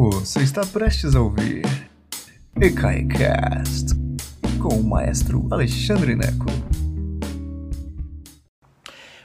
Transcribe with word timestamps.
Você 0.00 0.42
está 0.44 0.64
prestes 0.64 1.16
a 1.16 1.20
ouvir 1.20 1.64
EKAICAST 2.54 3.96
com 4.62 4.76
o 4.76 4.84
maestro 4.84 5.48
Alexandre 5.50 6.14
Neco. 6.14 6.46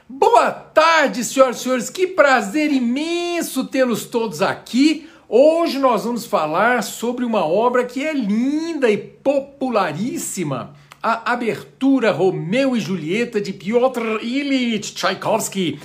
Boa 0.08 0.50
tarde, 0.50 1.22
senhoras 1.22 1.58
e 1.58 1.62
senhores. 1.62 1.90
Que 1.90 2.08
prazer 2.08 2.72
imenso 2.72 3.66
tê-los 3.66 4.06
todos 4.06 4.42
aqui. 4.42 5.08
Hoje 5.28 5.78
nós 5.78 6.02
vamos 6.02 6.26
falar 6.26 6.82
sobre 6.82 7.24
uma 7.24 7.46
obra 7.46 7.84
que 7.84 8.04
é 8.04 8.12
linda 8.12 8.90
e 8.90 8.96
popularíssima 8.96 10.74
a 11.00 11.34
abertura 11.34 12.10
Romeu 12.10 12.76
e 12.76 12.80
Julieta 12.80 13.40
de 13.40 13.52
Piotr 13.52 14.18
Ilyich 14.20 14.92
Tchaikovsky. 14.92 15.78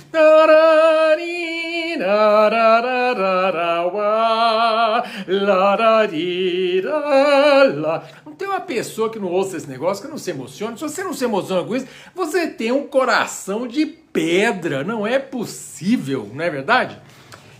Não 8.24 8.32
tem 8.32 8.48
uma 8.48 8.60
pessoa 8.60 9.10
que 9.10 9.18
não 9.18 9.28
ouça 9.28 9.56
esse 9.56 9.68
negócio 9.68 10.04
que 10.04 10.10
não 10.10 10.18
se 10.18 10.30
emocione. 10.30 10.76
Se 10.76 10.82
você 10.82 11.04
não 11.04 11.12
se 11.12 11.24
emociona 11.24 11.66
com 11.66 11.76
isso, 11.76 11.86
você 12.14 12.46
tem 12.46 12.72
um 12.72 12.86
coração 12.86 13.66
de 13.66 13.86
pedra. 13.86 14.82
Não 14.82 15.06
é 15.06 15.18
possível, 15.18 16.28
não 16.32 16.44
é 16.44 16.50
verdade? 16.50 16.98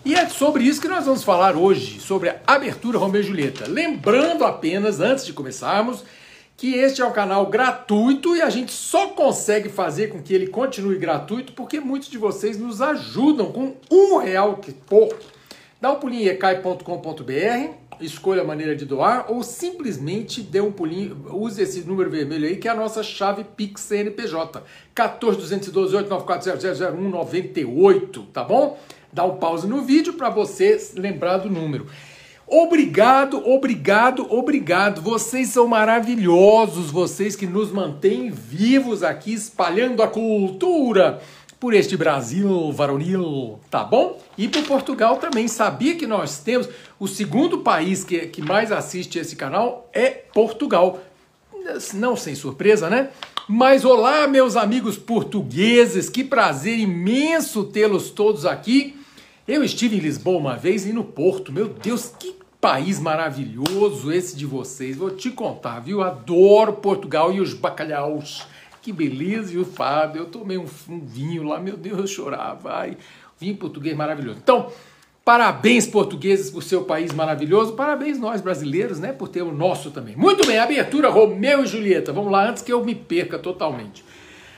E 0.05 0.15
é 0.15 0.27
sobre 0.29 0.65
isso 0.65 0.81
que 0.81 0.89
nós 0.89 1.05
vamos 1.05 1.23
falar 1.23 1.55
hoje, 1.57 2.01
sobre 2.01 2.31
a 2.31 2.37
abertura 2.47 2.99
Romeu 2.99 3.21
e 3.21 3.25
Julieta. 3.25 3.67
Lembrando 3.69 4.47
apenas, 4.47 4.99
antes 5.01 5.27
de 5.27 5.33
começarmos, 5.35 6.03
que 6.61 6.75
este 6.75 7.01
é 7.01 7.07
um 7.07 7.11
canal 7.11 7.47
gratuito 7.47 8.37
e 8.37 8.43
a 8.43 8.51
gente 8.51 8.71
só 8.71 9.07
consegue 9.09 9.71
fazer 9.71 10.09
com 10.09 10.21
que 10.21 10.35
ele 10.35 10.47
continue 10.47 10.99
gratuito 10.99 11.55
porque 11.55 11.81
muitos 11.81 12.11
de 12.11 12.19
vocês 12.19 12.59
nos 12.59 12.83
ajudam 12.83 13.51
com 13.51 13.77
um 13.91 14.19
real 14.19 14.59
que 14.59 14.77
for. 14.87 15.09
Dá 15.81 15.91
um 15.91 15.95
pulinho 15.97 16.25
em 16.25 16.27
ecai.com.br, 16.27 17.71
escolha 17.99 18.43
a 18.43 18.45
maneira 18.45 18.77
de 18.77 18.85
doar 18.85 19.33
ou 19.33 19.43
simplesmente 19.43 20.43
dê 20.43 20.61
um 20.61 20.71
pulinho, 20.71 21.29
use 21.33 21.63
esse 21.63 21.81
número 21.81 22.11
vermelho 22.11 22.47
aí 22.47 22.59
que 22.59 22.69
é 22.69 22.73
a 22.73 22.75
nossa 22.75 23.03
chave 23.03 23.43
Pix 23.43 23.81
CNPJ, 23.81 24.63
14212 24.95 25.97
tá 28.35 28.45
bom? 28.45 28.79
Dá 29.11 29.25
um 29.25 29.39
pause 29.39 29.67
no 29.67 29.81
vídeo 29.81 30.13
para 30.13 30.29
você 30.29 30.79
lembrar 30.95 31.39
do 31.39 31.49
número. 31.49 31.87
Obrigado, 32.53 33.49
obrigado, 33.49 34.27
obrigado. 34.29 35.01
Vocês 35.01 35.51
são 35.51 35.69
maravilhosos, 35.69 36.91
vocês 36.91 37.37
que 37.37 37.47
nos 37.47 37.71
mantêm 37.71 38.29
vivos 38.29 39.05
aqui, 39.05 39.33
espalhando 39.33 40.03
a 40.03 40.09
cultura 40.09 41.23
por 41.61 41.73
este 41.73 41.97
Brasil 41.97 42.73
varonil, 42.73 43.61
tá 43.71 43.85
bom? 43.85 44.21
E 44.37 44.49
por 44.49 44.65
Portugal 44.65 45.19
também. 45.19 45.47
Sabia 45.47 45.95
que 45.95 46.09
nós 46.09 46.41
temos 46.41 46.69
o 46.99 47.07
segundo 47.07 47.59
país 47.59 48.03
que, 48.03 48.27
que 48.27 48.43
mais 48.43 48.73
assiste 48.73 49.17
esse 49.17 49.37
canal 49.37 49.89
é 49.93 50.09
Portugal. 50.09 50.99
Não 51.95 52.17
sem 52.17 52.35
surpresa, 52.35 52.91
né? 52.91 53.11
Mas 53.49 53.85
olá, 53.85 54.27
meus 54.27 54.57
amigos 54.57 54.99
portugueses, 54.99 56.11
que 56.11 56.25
prazer 56.25 56.81
imenso 56.81 57.63
tê-los 57.63 58.11
todos 58.11 58.45
aqui. 58.45 58.97
Eu 59.47 59.63
estive 59.63 59.97
em 59.97 60.01
Lisboa 60.01 60.39
uma 60.39 60.57
vez 60.57 60.85
e 60.85 60.93
no 60.93 61.05
Porto. 61.05 61.53
Meu 61.53 61.69
Deus, 61.69 62.13
que 62.19 62.40
país 62.61 63.01
maravilhoso 63.01 64.13
esse 64.13 64.37
de 64.37 64.45
vocês. 64.45 64.97
Vou 64.97 65.11
te 65.11 65.31
contar, 65.31 65.81
viu? 65.81 66.03
Adoro 66.03 66.75
Portugal 66.75 67.33
e 67.33 67.41
os 67.41 67.55
bacalhaus. 67.55 68.47
Que 68.83 68.93
beleza, 68.93 69.55
e 69.55 69.59
o 69.59 69.65
fado. 69.65 70.19
Eu 70.19 70.27
tomei 70.27 70.59
um, 70.59 70.67
um, 70.89 71.01
vinho 71.01 71.43
lá, 71.43 71.59
meu 71.59 71.77
Deus, 71.77 71.99
eu 71.99 72.07
chorava. 72.07 72.73
Ai, 72.73 72.97
vinho 73.39 73.57
português 73.57 73.97
maravilhoso. 73.97 74.39
Então, 74.43 74.71
parabéns 75.25 75.87
portugueses 75.87 76.51
por 76.51 76.63
seu 76.63 76.85
país 76.85 77.13
maravilhoso. 77.13 77.73
Parabéns 77.73 78.19
nós 78.19 78.41
brasileiros, 78.41 78.99
né, 78.99 79.13
por 79.13 79.29
ter 79.29 79.43
o 79.43 79.53
nosso 79.53 79.91
também. 79.91 80.17
Muito 80.17 80.47
bem, 80.47 80.59
abertura 80.59 81.09
Romeu 81.09 81.65
e 81.65 81.67
Julieta. 81.67 82.13
Vamos 82.13 82.31
lá, 82.31 82.49
antes 82.49 82.63
que 82.63 82.73
eu 82.73 82.85
me 82.85 82.95
perca 82.95 83.39
totalmente. 83.39 84.05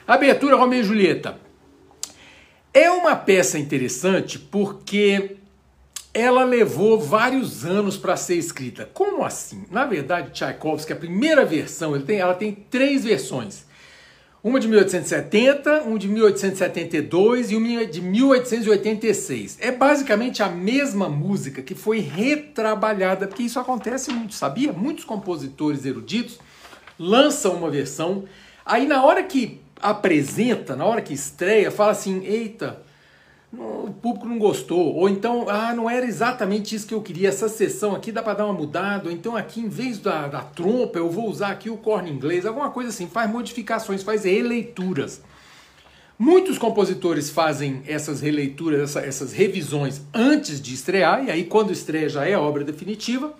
Abertura 0.06 0.56
Romeu 0.56 0.80
e 0.80 0.84
Julieta. 0.84 1.38
É 2.74 2.90
uma 2.90 3.14
peça 3.14 3.58
interessante 3.58 4.38
porque 4.38 5.36
ela 6.14 6.44
levou 6.44 7.00
vários 7.00 7.64
anos 7.64 7.96
para 7.96 8.16
ser 8.16 8.36
escrita. 8.36 8.88
Como 8.92 9.24
assim? 9.24 9.64
Na 9.70 9.84
verdade, 9.86 10.32
Tchaikovsky, 10.32 10.92
a 10.92 10.96
primeira 10.96 11.44
versão, 11.44 11.94
ele 11.94 12.04
tem, 12.04 12.18
ela 12.18 12.34
tem 12.34 12.52
três 12.52 13.04
versões. 13.04 13.64
Uma 14.44 14.58
de 14.58 14.66
1870, 14.66 15.82
uma 15.82 15.98
de 15.98 16.08
1872 16.08 17.52
e 17.52 17.56
uma 17.56 17.86
de 17.86 18.02
1886. 18.02 19.56
É 19.60 19.70
basicamente 19.70 20.42
a 20.42 20.48
mesma 20.48 21.08
música 21.08 21.62
que 21.62 21.76
foi 21.76 22.00
retrabalhada, 22.00 23.28
porque 23.28 23.44
isso 23.44 23.60
acontece 23.60 24.12
muito, 24.12 24.34
sabia? 24.34 24.72
Muitos 24.72 25.04
compositores 25.04 25.86
eruditos 25.86 26.40
lançam 26.98 27.54
uma 27.54 27.70
versão, 27.70 28.24
aí 28.66 28.86
na 28.86 29.04
hora 29.04 29.22
que 29.22 29.60
apresenta, 29.80 30.74
na 30.74 30.84
hora 30.84 31.00
que 31.00 31.14
estreia, 31.14 31.70
fala 31.70 31.92
assim: 31.92 32.24
eita, 32.24 32.82
o 33.58 33.92
público 33.92 34.26
não 34.26 34.38
gostou, 34.38 34.94
ou 34.94 35.08
então, 35.08 35.46
ah, 35.48 35.74
não 35.74 35.88
era 35.88 36.06
exatamente 36.06 36.74
isso 36.74 36.86
que 36.86 36.94
eu 36.94 37.02
queria, 37.02 37.28
essa 37.28 37.48
sessão 37.48 37.94
aqui 37.94 38.10
dá 38.10 38.22
para 38.22 38.34
dar 38.34 38.46
uma 38.46 38.54
mudada, 38.54 39.08
ou 39.08 39.14
então 39.14 39.36
aqui 39.36 39.60
em 39.60 39.68
vez 39.68 39.98
da, 39.98 40.26
da 40.26 40.40
trompa 40.40 40.98
eu 40.98 41.10
vou 41.10 41.28
usar 41.28 41.48
aqui 41.48 41.68
o 41.68 41.76
corno 41.76 42.08
inglês, 42.08 42.46
alguma 42.46 42.70
coisa 42.70 42.88
assim, 42.88 43.06
faz 43.06 43.30
modificações, 43.30 44.02
faz 44.02 44.24
releituras. 44.24 45.20
Muitos 46.18 46.56
compositores 46.56 47.28
fazem 47.28 47.82
essas 47.86 48.20
releituras, 48.20 48.80
essa, 48.80 49.00
essas 49.00 49.32
revisões 49.32 50.00
antes 50.14 50.60
de 50.60 50.72
estrear, 50.72 51.24
e 51.24 51.30
aí 51.30 51.44
quando 51.44 51.72
estreia 51.72 52.08
já 52.08 52.26
é 52.26 52.36
obra 52.36 52.64
definitiva. 52.64 53.34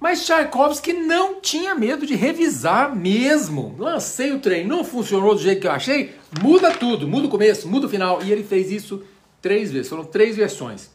Mas 0.00 0.26
Tchaikovsky 0.26 0.92
não 0.92 1.40
tinha 1.40 1.74
medo 1.74 2.04
de 2.04 2.14
revisar 2.14 2.94
mesmo. 2.94 3.74
Lancei 3.78 4.32
o 4.32 4.38
trem, 4.38 4.66
não 4.66 4.84
funcionou 4.84 5.34
do 5.34 5.40
jeito 5.40 5.60
que 5.60 5.66
eu 5.66 5.70
achei, 5.70 6.14
muda 6.42 6.72
tudo, 6.72 7.06
muda 7.06 7.26
o 7.26 7.30
começo, 7.30 7.68
muda 7.68 7.86
o 7.86 7.88
final. 7.88 8.22
E 8.22 8.32
ele 8.32 8.42
fez 8.42 8.70
isso 8.70 9.02
três 9.44 9.70
vezes, 9.70 9.90
foram 9.90 10.04
três 10.04 10.36
versões. 10.36 10.88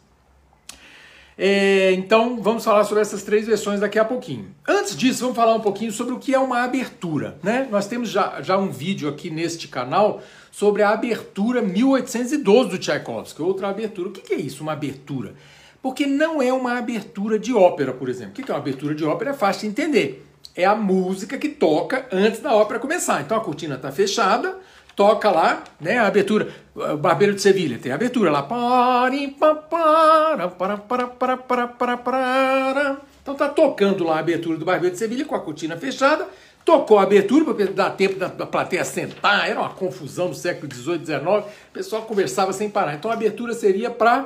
É, 1.37 1.91
então 1.91 2.41
vamos 2.41 2.65
falar 2.65 2.83
sobre 2.83 3.01
essas 3.01 3.21
três 3.21 3.45
versões 3.45 3.79
daqui 3.79 3.99
a 3.99 4.03
pouquinho. 4.03 4.47
Antes 4.67 4.97
disso, 4.97 5.21
vamos 5.21 5.35
falar 5.35 5.53
um 5.53 5.59
pouquinho 5.59 5.91
sobre 5.91 6.15
o 6.15 6.17
que 6.17 6.33
é 6.33 6.39
uma 6.39 6.63
abertura. 6.63 7.37
Né? 7.43 7.67
Nós 7.69 7.85
temos 7.85 8.09
já, 8.09 8.41
já 8.41 8.57
um 8.57 8.71
vídeo 8.71 9.07
aqui 9.07 9.29
neste 9.29 9.67
canal 9.67 10.19
sobre 10.51 10.81
a 10.81 10.89
abertura 10.89 11.61
1812 11.61 12.69
do 12.71 12.77
Tchaikovsky, 12.79 13.39
outra 13.43 13.69
abertura. 13.69 14.09
O 14.09 14.11
que 14.11 14.33
é 14.33 14.37
isso, 14.37 14.63
uma 14.63 14.73
abertura? 14.73 15.35
Porque 15.79 16.07
não 16.07 16.41
é 16.41 16.51
uma 16.51 16.75
abertura 16.75 17.37
de 17.37 17.53
ópera, 17.53 17.93
por 17.93 18.09
exemplo. 18.09 18.31
O 18.31 18.43
que 18.43 18.51
é 18.51 18.53
uma 18.55 18.59
abertura 18.59 18.95
de 18.95 19.05
ópera? 19.05 19.29
É 19.29 19.33
fácil 19.33 19.61
de 19.61 19.67
entender. 19.67 20.25
É 20.55 20.65
a 20.65 20.75
música 20.75 21.37
que 21.37 21.49
toca 21.49 22.07
antes 22.11 22.39
da 22.39 22.51
ópera 22.51 22.79
começar. 22.79 23.21
Então 23.21 23.37
a 23.37 23.41
cortina 23.41 23.75
está 23.75 23.91
fechada, 23.91 24.57
toca 24.99 25.31
lá, 25.31 25.63
né, 25.79 25.97
a 25.97 26.07
abertura, 26.07 26.49
o 26.75 26.97
Barbeiro 26.97 27.33
de 27.33 27.41
Sevilha, 27.41 27.79
tem 27.79 27.89
a 27.89 27.95
abertura 27.95 28.29
lá. 28.29 28.45
Então 33.23 33.33
tá 33.33 33.47
tocando 33.47 34.03
lá 34.03 34.17
a 34.17 34.19
abertura 34.19 34.57
do 34.57 34.65
Barbeiro 34.65 34.93
de 34.93 34.99
Sevilha 34.99 35.23
com 35.23 35.35
a 35.35 35.39
cortina 35.39 35.77
fechada, 35.77 36.27
tocou 36.65 36.99
a 36.99 37.03
abertura 37.03 37.45
para 37.45 37.65
dar 37.67 37.91
tempo 37.91 38.19
da, 38.19 38.27
da 38.27 38.45
plateia 38.45 38.83
sentar, 38.83 39.49
era 39.49 39.61
uma 39.61 39.69
confusão 39.69 40.27
no 40.27 40.35
século 40.35 40.69
XVIII, 40.69 41.05
XIX, 41.05 41.23
o 41.23 41.43
pessoal 41.71 42.01
conversava 42.01 42.51
sem 42.51 42.69
parar. 42.69 42.95
Então 42.95 43.09
a 43.09 43.13
abertura 43.13 43.53
seria 43.53 43.89
para 43.89 44.25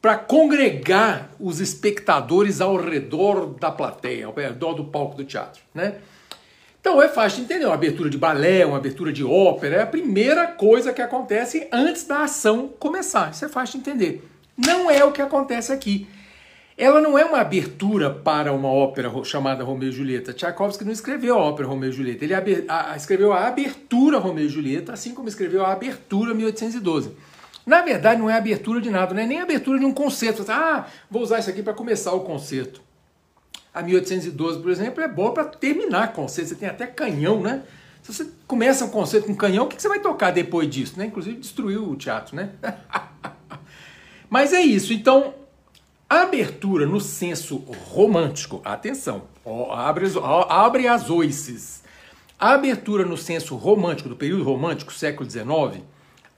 para 0.00 0.18
congregar 0.18 1.30
os 1.40 1.58
espectadores 1.60 2.60
ao 2.60 2.76
redor 2.76 3.54
da 3.58 3.72
plateia, 3.72 4.26
ao 4.26 4.34
redor 4.34 4.74
do 4.74 4.84
palco 4.84 5.16
do 5.16 5.24
teatro, 5.24 5.62
né? 5.74 5.96
Então 6.84 7.00
é 7.00 7.08
fácil 7.08 7.38
de 7.38 7.44
entender, 7.44 7.64
uma 7.64 7.72
abertura 7.72 8.10
de 8.10 8.18
balé, 8.18 8.66
uma 8.66 8.76
abertura 8.76 9.10
de 9.10 9.24
ópera, 9.24 9.76
é 9.76 9.82
a 9.82 9.86
primeira 9.86 10.46
coisa 10.48 10.92
que 10.92 11.00
acontece 11.00 11.66
antes 11.72 12.06
da 12.06 12.24
ação 12.24 12.68
começar. 12.78 13.30
Isso 13.30 13.42
é 13.42 13.48
fácil 13.48 13.80
de 13.80 13.88
entender. 13.88 14.28
Não 14.54 14.90
é 14.90 15.02
o 15.02 15.10
que 15.10 15.22
acontece 15.22 15.72
aqui. 15.72 16.06
Ela 16.76 17.00
não 17.00 17.18
é 17.18 17.24
uma 17.24 17.40
abertura 17.40 18.10
para 18.10 18.52
uma 18.52 18.68
ópera 18.68 19.10
chamada 19.24 19.64
Romeu 19.64 19.88
e 19.88 19.92
Julieta. 19.92 20.34
Tchaikovsky 20.34 20.84
não 20.84 20.92
escreveu 20.92 21.38
a 21.38 21.42
ópera 21.42 21.66
Romeu 21.66 21.88
e 21.88 21.92
Julieta. 21.92 22.22
Ele 22.22 22.34
escreveu 22.94 23.32
a 23.32 23.46
abertura 23.46 24.18
Romeu 24.18 24.44
e 24.44 24.50
Julieta, 24.50 24.92
assim 24.92 25.14
como 25.14 25.26
escreveu 25.26 25.64
a 25.64 25.72
abertura 25.72 26.34
1812. 26.34 27.12
Na 27.64 27.80
verdade, 27.80 28.20
não 28.20 28.28
é 28.28 28.36
abertura 28.36 28.78
de 28.78 28.90
nada, 28.90 29.14
não 29.14 29.22
é 29.22 29.26
nem 29.26 29.40
abertura 29.40 29.78
de 29.78 29.86
um 29.86 29.94
concerto. 29.94 30.44
Ah, 30.50 30.86
vou 31.10 31.22
usar 31.22 31.38
isso 31.38 31.48
aqui 31.48 31.62
para 31.62 31.72
começar 31.72 32.12
o 32.12 32.20
concerto. 32.20 32.82
A 33.74 33.82
1812, 33.82 34.60
por 34.60 34.70
exemplo, 34.70 35.02
é 35.02 35.08
boa 35.08 35.34
para 35.34 35.44
terminar 35.44 36.12
concerto. 36.12 36.50
Você 36.50 36.54
tem 36.54 36.68
até 36.68 36.86
canhão, 36.86 37.40
né? 37.40 37.64
Se 38.04 38.12
você 38.12 38.30
começa 38.46 38.84
um 38.84 38.90
concerto 38.90 39.26
com 39.26 39.34
canhão, 39.34 39.64
o 39.64 39.68
que 39.68 39.80
você 39.80 39.88
vai 39.88 39.98
tocar 39.98 40.30
depois 40.30 40.70
disso? 40.70 40.96
Né? 40.96 41.06
Inclusive 41.06 41.38
destruiu 41.38 41.90
o 41.90 41.96
teatro, 41.96 42.36
né? 42.36 42.50
Mas 44.30 44.52
é 44.52 44.60
isso. 44.60 44.92
Então, 44.92 45.34
a 46.08 46.22
abertura 46.22 46.86
no 46.86 47.00
senso 47.00 47.56
romântico, 47.92 48.60
atenção, 48.64 49.22
abre, 49.72 50.06
abre 50.48 50.86
as 50.86 51.10
oices. 51.10 51.82
A 52.38 52.52
abertura 52.52 53.04
no 53.04 53.16
senso 53.16 53.56
romântico, 53.56 54.08
do 54.08 54.16
período 54.16 54.44
romântico, 54.44 54.92
século 54.92 55.28
XIX, 55.28 55.82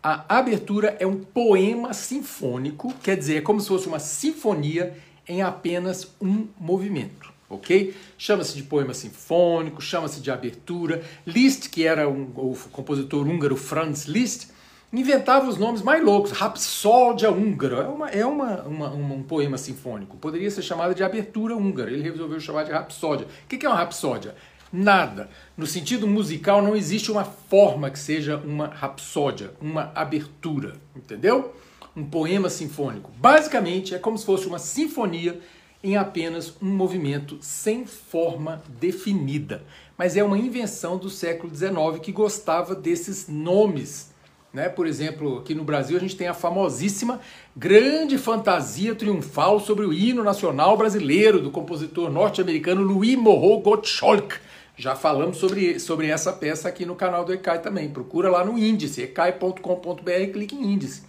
a 0.02 0.38
abertura 0.38 0.96
é 1.00 1.06
um 1.06 1.18
poema 1.18 1.92
sinfônico, 1.92 2.94
quer 3.02 3.16
dizer, 3.16 3.38
é 3.38 3.40
como 3.40 3.60
se 3.60 3.66
fosse 3.66 3.88
uma 3.88 3.98
sinfonia 3.98 4.96
em 5.28 5.42
apenas 5.42 6.14
um 6.20 6.46
movimento, 6.58 7.32
ok? 7.48 7.94
Chama-se 8.16 8.54
de 8.54 8.62
poema 8.62 8.94
sinfônico, 8.94 9.80
chama-se 9.80 10.20
de 10.20 10.30
abertura. 10.30 11.02
Liszt, 11.26 11.68
que 11.70 11.86
era 11.86 12.08
um, 12.08 12.30
o 12.36 12.56
compositor 12.70 13.26
húngaro 13.26 13.56
Franz 13.56 14.04
Liszt, 14.04 14.50
inventava 14.92 15.48
os 15.48 15.58
nomes 15.58 15.82
mais 15.82 16.02
loucos. 16.02 16.32
Rapsódia 16.32 17.30
húngara 17.30 17.82
é, 17.82 17.88
uma, 17.88 18.10
é 18.10 18.26
uma, 18.26 18.62
uma, 18.62 18.88
um 18.88 19.22
poema 19.22 19.58
sinfônico. 19.58 20.16
Poderia 20.16 20.50
ser 20.50 20.62
chamado 20.62 20.94
de 20.94 21.02
abertura 21.02 21.56
húngara. 21.56 21.90
Ele 21.90 22.02
resolveu 22.02 22.40
chamar 22.40 22.64
de 22.64 22.72
rapsódia. 22.72 23.26
O 23.26 23.48
que 23.48 23.64
é 23.64 23.68
uma 23.68 23.78
rapsódia? 23.78 24.34
Nada. 24.72 25.30
No 25.56 25.66
sentido 25.66 26.06
musical, 26.06 26.62
não 26.62 26.76
existe 26.76 27.10
uma 27.10 27.24
forma 27.24 27.90
que 27.90 27.98
seja 27.98 28.36
uma 28.36 28.66
rapsódia, 28.66 29.52
uma 29.60 29.92
abertura. 29.94 30.74
Entendeu? 30.94 31.54
Um 31.96 32.04
poema 32.04 32.50
sinfônico. 32.50 33.10
Basicamente, 33.16 33.94
é 33.94 33.98
como 33.98 34.18
se 34.18 34.26
fosse 34.26 34.46
uma 34.46 34.58
sinfonia 34.58 35.40
em 35.82 35.96
apenas 35.96 36.54
um 36.60 36.66
movimento 36.66 37.38
sem 37.40 37.86
forma 37.86 38.62
definida. 38.80 39.64
Mas 39.96 40.16
é 40.16 40.22
uma 40.22 40.36
invenção 40.36 40.98
do 40.98 41.08
século 41.08 41.54
XIX 41.54 41.98
que 42.02 42.12
gostava 42.12 42.74
desses 42.74 43.28
nomes 43.28 44.14
né? 44.56 44.70
Por 44.70 44.86
exemplo, 44.86 45.36
aqui 45.36 45.54
no 45.54 45.64
Brasil 45.64 45.98
a 45.98 46.00
gente 46.00 46.16
tem 46.16 46.28
a 46.28 46.32
famosíssima 46.32 47.20
Grande 47.54 48.16
Fantasia 48.16 48.94
Triunfal 48.94 49.60
sobre 49.60 49.84
o 49.84 49.92
hino 49.92 50.24
nacional 50.24 50.78
brasileiro 50.78 51.42
do 51.42 51.50
compositor 51.50 52.10
norte-americano 52.10 52.80
Louis 52.80 53.16
Moreau 53.16 53.60
Gottschalk. 53.60 54.36
Já 54.74 54.96
falamos 54.96 55.36
sobre, 55.36 55.78
sobre 55.78 56.08
essa 56.08 56.32
peça 56.32 56.70
aqui 56.70 56.86
no 56.86 56.94
canal 56.94 57.22
do 57.22 57.34
ECAI 57.34 57.60
também. 57.60 57.90
Procura 57.90 58.30
lá 58.30 58.42
no 58.46 58.58
índice, 58.58 59.02
ecai.com.br, 59.02 60.32
clique 60.32 60.54
em 60.54 60.72
índice. 60.72 61.02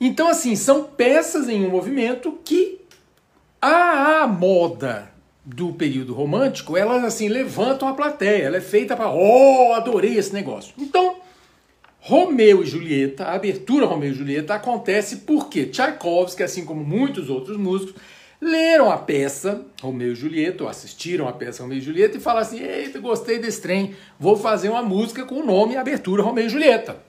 Então, 0.00 0.28
assim, 0.28 0.54
são 0.54 0.84
peças 0.84 1.48
em 1.48 1.64
um 1.66 1.70
movimento 1.70 2.38
que 2.44 2.80
a, 3.60 4.26
moda 4.26 5.10
do 5.44 5.72
período 5.72 6.12
romântico, 6.12 6.76
elas 6.76 7.02
assim 7.02 7.28
levantam 7.28 7.88
a 7.88 7.94
plateia. 7.94 8.44
Ela 8.44 8.58
é 8.58 8.60
feita 8.60 8.94
para, 8.94 9.10
oh, 9.10 9.72
adorei 9.72 10.16
esse 10.16 10.32
negócio. 10.32 10.74
Então, 10.78 11.16
Romeu 12.00 12.62
e 12.62 12.66
Julieta, 12.66 13.24
a 13.24 13.34
abertura 13.34 13.86
Romeu 13.86 14.10
e 14.10 14.14
Julieta 14.14 14.54
acontece 14.54 15.16
porque 15.18 15.66
Tchaikovsky, 15.66 16.42
assim 16.42 16.64
como 16.64 16.84
muitos 16.84 17.28
outros 17.28 17.56
músicos, 17.56 17.94
leram 18.40 18.90
a 18.90 18.98
peça 18.98 19.64
Romeu 19.82 20.12
e 20.12 20.14
Julieta, 20.14 20.64
ou 20.64 20.70
assistiram 20.70 21.26
a 21.26 21.32
peça 21.32 21.62
Romeu 21.62 21.78
e 21.78 21.82
Julieta 21.82 22.16
e 22.16 22.20
falaram 22.20 22.46
assim: 22.46 22.60
Eita, 22.60 23.00
gostei 23.00 23.38
desse 23.38 23.60
trem, 23.60 23.96
vou 24.18 24.36
fazer 24.36 24.68
uma 24.68 24.82
música 24.82 25.24
com 25.24 25.36
o 25.36 25.46
nome 25.46 25.76
Abertura 25.76 26.22
Romeu 26.22 26.46
e 26.46 26.48
Julieta. 26.48 27.07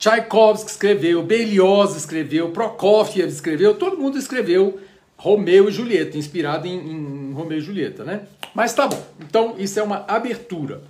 Tchaikovsky 0.00 0.70
escreveu, 0.70 1.22
Berlioz 1.22 1.94
escreveu, 1.94 2.50
Prokofiev 2.50 3.28
escreveu, 3.28 3.74
todo 3.74 3.98
mundo 3.98 4.18
escreveu 4.18 4.80
Romeu 5.14 5.68
e 5.68 5.72
Julieta, 5.72 6.16
inspirado 6.16 6.66
em, 6.66 6.72
em 6.72 7.32
Romeu 7.34 7.58
e 7.58 7.60
Julieta, 7.60 8.02
né? 8.02 8.22
Mas 8.54 8.72
tá 8.72 8.88
bom, 8.88 9.00
então 9.20 9.54
isso 9.58 9.78
é 9.78 9.82
uma 9.82 10.06
abertura. 10.08 10.82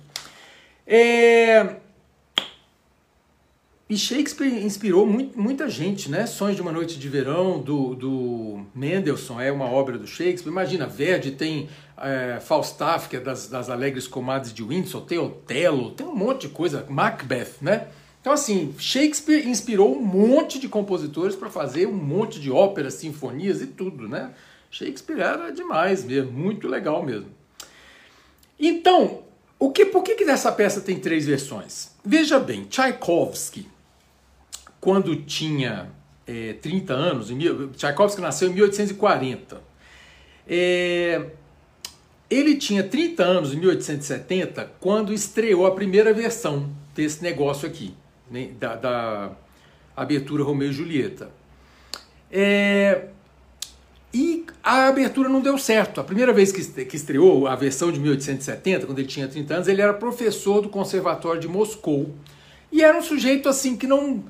É, 0.87 1.75
e 3.89 3.97
Shakespeare 3.97 4.63
inspirou 4.63 5.05
muito, 5.05 5.37
muita 5.37 5.69
gente, 5.69 6.09
né? 6.09 6.25
Sonhos 6.25 6.55
de 6.55 6.61
uma 6.61 6.71
Noite 6.71 6.97
de 6.97 7.09
Verão, 7.09 7.59
do, 7.59 7.93
do 7.93 8.65
Mendelssohn, 8.73 9.41
é 9.41 9.51
uma 9.51 9.65
obra 9.65 9.97
do 9.97 10.07
Shakespeare. 10.07 10.49
Imagina, 10.49 10.87
Verdi 10.87 11.31
tem 11.31 11.67
é, 11.97 12.39
Falstaff, 12.39 13.09
que 13.09 13.17
é 13.17 13.19
das, 13.19 13.49
das 13.49 13.69
Alegres 13.69 14.07
Comadres 14.07 14.53
de 14.53 14.63
Windsor, 14.63 15.01
tem 15.01 15.19
Otelo, 15.19 15.91
tem 15.91 16.07
um 16.07 16.15
monte 16.15 16.47
de 16.47 16.53
coisa, 16.53 16.85
Macbeth, 16.87 17.55
né? 17.59 17.87
Então, 18.21 18.33
assim, 18.33 18.73
Shakespeare 18.77 19.47
inspirou 19.47 19.97
um 19.97 20.01
monte 20.01 20.59
de 20.59 20.69
compositores 20.69 21.35
para 21.35 21.49
fazer 21.49 21.87
um 21.87 21.93
monte 21.93 22.39
de 22.39 22.51
óperas, 22.51 22.93
sinfonias 22.93 23.61
e 23.61 23.67
tudo, 23.67 24.07
né? 24.07 24.31
Shakespeare 24.69 25.19
era 25.19 25.51
demais 25.51 26.05
mesmo, 26.05 26.31
muito 26.31 26.67
legal 26.67 27.03
mesmo. 27.03 27.29
Então, 28.59 29.23
o 29.57 29.71
que, 29.71 29.85
por 29.85 30.03
que, 30.03 30.15
que 30.15 30.23
dessa 30.23 30.51
peça 30.51 30.81
tem 30.81 30.99
três 30.99 31.25
versões? 31.25 31.89
Veja 32.05 32.39
bem, 32.39 32.65
Tchaikovsky, 32.65 33.67
quando 34.79 35.15
tinha 35.15 35.89
é, 36.27 36.53
30 36.53 36.93
anos, 36.93 37.29
Tchaikovsky 37.75 38.21
nasceu 38.21 38.49
em 38.49 38.53
1840. 38.53 39.61
É, 40.47 41.25
ele 42.29 42.55
tinha 42.55 42.83
30 42.83 43.23
anos 43.23 43.53
em 43.53 43.57
1870 43.57 44.71
quando 44.79 45.11
estreou 45.11 45.65
a 45.65 45.71
primeira 45.75 46.13
versão 46.13 46.69
desse 46.95 47.21
negócio 47.21 47.67
aqui, 47.67 47.93
da, 48.59 48.75
da, 48.75 49.31
abertura 49.95 50.43
Romeu 50.43 50.69
e 50.69 50.73
Julieta. 50.73 51.29
É, 52.31 53.05
e 54.13 54.45
a 54.63 54.87
abertura 54.87 55.29
não 55.29 55.41
deu 55.41 55.57
certo. 55.57 56.01
A 56.01 56.03
primeira 56.03 56.33
vez 56.33 56.51
que, 56.51 56.85
que 56.85 56.95
estreou 56.95 57.47
a 57.47 57.55
versão 57.55 57.91
de 57.91 57.99
1870, 57.99 58.85
quando 58.85 58.99
ele 58.99 59.07
tinha 59.07 59.27
30 59.27 59.53
anos, 59.53 59.67
ele 59.67 59.81
era 59.81 59.93
professor 59.93 60.61
do 60.61 60.69
Conservatório 60.69 61.39
de 61.39 61.47
Moscou. 61.47 62.13
E 62.71 62.83
era 62.83 62.97
um 62.97 63.01
sujeito 63.01 63.49
assim 63.49 63.75
que 63.75 63.85
não 63.85 64.23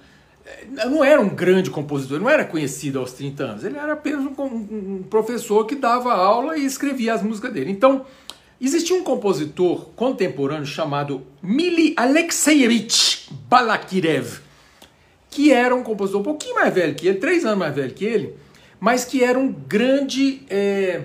não 0.90 1.04
era 1.04 1.22
um 1.22 1.30
grande 1.30 1.70
compositor, 1.70 2.20
não 2.20 2.30
era 2.30 2.44
conhecido 2.44 3.00
aos 3.00 3.14
30 3.14 3.44
anos. 3.44 3.64
Ele 3.64 3.78
era 3.78 3.94
apenas 3.94 4.26
um, 4.26 4.44
um, 4.44 5.04
professor 5.10 5.66
que 5.66 5.76
dava 5.76 6.14
aula 6.14 6.58
e 6.58 6.66
escrevia 6.66 7.14
as 7.14 7.22
músicas 7.22 7.54
dele. 7.54 7.72
Então, 7.72 8.06
existia 8.66 8.96
um 8.96 9.04
compositor 9.04 9.90
contemporâneo 9.96 10.66
chamado 10.66 11.26
Mili 11.42 11.94
Alexeyevich 11.98 13.30
Balakirev, 13.50 14.40
que 15.30 15.52
era 15.52 15.76
um 15.76 15.84
compositor 15.84 16.22
um 16.22 16.24
pouquinho 16.24 16.56
mais 16.56 16.74
velho 16.74 16.96
que 16.96 17.08
ele, 17.08 17.20
três 17.20 17.46
anos 17.46 17.60
mais 17.60 17.74
velho 17.74 17.94
que 17.94 18.06
ele, 18.06 18.36
mas 18.80 19.06
que 19.06 19.24
era 19.24 19.38
um 19.38 19.52
grande, 19.52 20.44
é, 20.50 21.02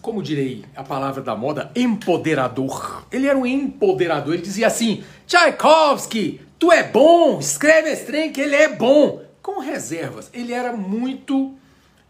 como 0.00 0.22
direi 0.22 0.64
a 0.74 0.82
palavra 0.82 1.22
da 1.22 1.34
moda, 1.36 1.70
empoderador. 1.74 3.04
Ele 3.10 3.26
era 3.26 3.38
um 3.38 3.44
empoderador. 3.44 4.34
Ele 4.34 4.42
dizia 4.42 4.68
assim: 4.68 5.02
Tchaikovsky, 5.26 6.40
Tu 6.58 6.72
é 6.72 6.82
bom, 6.82 7.38
escreve 7.38 7.90
esse 7.90 8.06
trem 8.06 8.32
que 8.32 8.40
ele 8.40 8.56
é 8.56 8.68
bom. 8.68 9.22
Com 9.42 9.60
reservas. 9.60 10.30
Ele 10.32 10.52
era 10.52 10.72
muito 10.72 11.54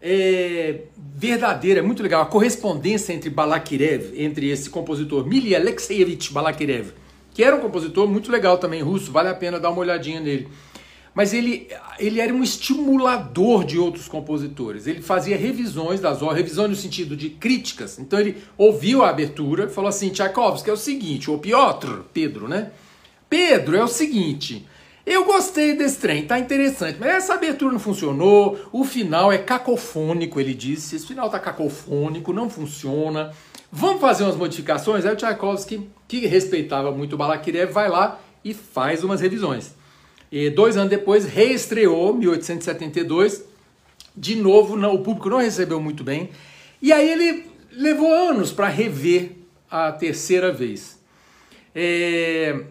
é, 0.01 0.81
verdadeiro, 1.15 1.79
é 1.79 1.81
muito 1.81 2.03
legal. 2.03 2.21
A 2.21 2.25
correspondência 2.25 3.13
entre 3.13 3.29
Balakirev, 3.29 4.13
entre 4.15 4.49
esse 4.49 4.69
compositor 4.69 5.25
Mili 5.25 5.55
Alexeyevich 5.55 6.31
Balakirev, 6.31 6.93
que 7.33 7.43
era 7.43 7.55
um 7.55 7.59
compositor 7.59 8.07
muito 8.07 8.31
legal 8.31 8.57
também, 8.57 8.81
russo, 8.81 9.11
vale 9.11 9.29
a 9.29 9.35
pena 9.35 9.59
dar 9.59 9.69
uma 9.69 9.79
olhadinha 9.79 10.19
nele. 10.19 10.47
Mas 11.13 11.33
ele, 11.33 11.67
ele 11.97 12.21
era 12.21 12.31
um 12.31 12.43
estimulador 12.43 13.63
de 13.63 13.79
outros 13.79 14.07
compositores. 14.07 14.85
Ele 14.85 15.01
fazia 15.01 15.35
revisões 15.35 15.99
das 15.99 16.21
obras, 16.21 16.37
revisões 16.37 16.69
no 16.69 16.75
sentido 16.75 17.15
de 17.15 17.31
críticas. 17.31 17.97
Então 17.97 18.19
ele 18.19 18.37
ouviu 18.55 19.03
a 19.03 19.09
abertura 19.09 19.63
e 19.63 19.69
falou 19.69 19.89
assim: 19.89 20.09
Tchaikovsky 20.09 20.69
é 20.69 20.73
o 20.73 20.77
seguinte, 20.77 21.31
o 21.31 21.39
Piotr, 21.39 22.03
Pedro, 22.13 22.47
né? 22.47 22.69
Pedro, 23.27 23.75
é 23.75 23.83
o 23.83 23.87
seguinte. 23.87 24.67
Eu 25.07 25.23
gostei 25.23 25.73
desse 25.73 25.99
trem, 25.99 26.25
tá 26.25 26.37
interessante, 26.37 26.97
mas 26.99 27.09
essa 27.09 27.35
abertura 27.35 27.71
não 27.71 27.79
funcionou, 27.79 28.59
o 28.73 28.83
final 28.83 29.31
é 29.31 29.37
cacofônico, 29.37 30.37
ele 30.37 30.53
disse. 30.53 30.97
Esse 30.97 31.07
final 31.07 31.29
tá 31.29 31.39
cacofônico, 31.39 32.33
não 32.33 32.49
funciona. 32.49 33.31
Vamos 33.71 34.01
fazer 34.01 34.25
umas 34.25 34.35
modificações? 34.35 35.05
Aí 35.05 35.13
o 35.13 35.15
Tchaikovsky, 35.15 35.89
que 36.09 36.27
respeitava 36.27 36.91
muito 36.91 37.13
o 37.13 37.17
Balakirev, 37.17 37.71
vai 37.71 37.87
lá 37.87 38.19
e 38.43 38.53
faz 38.53 39.01
umas 39.01 39.21
revisões. 39.21 39.73
E 40.29 40.49
dois 40.49 40.75
anos 40.75 40.89
depois, 40.89 41.23
reestreou, 41.23 42.13
1872. 42.13 43.45
De 44.13 44.35
novo, 44.35 44.75
não, 44.75 44.93
o 44.93 45.03
público 45.03 45.29
não 45.29 45.37
recebeu 45.37 45.79
muito 45.79 46.03
bem. 46.03 46.31
E 46.81 46.91
aí 46.91 47.09
ele 47.09 47.45
levou 47.71 48.11
anos 48.13 48.51
para 48.51 48.67
rever 48.67 49.37
a 49.71 49.89
terceira 49.89 50.51
vez. 50.51 50.99
É, 51.73 52.61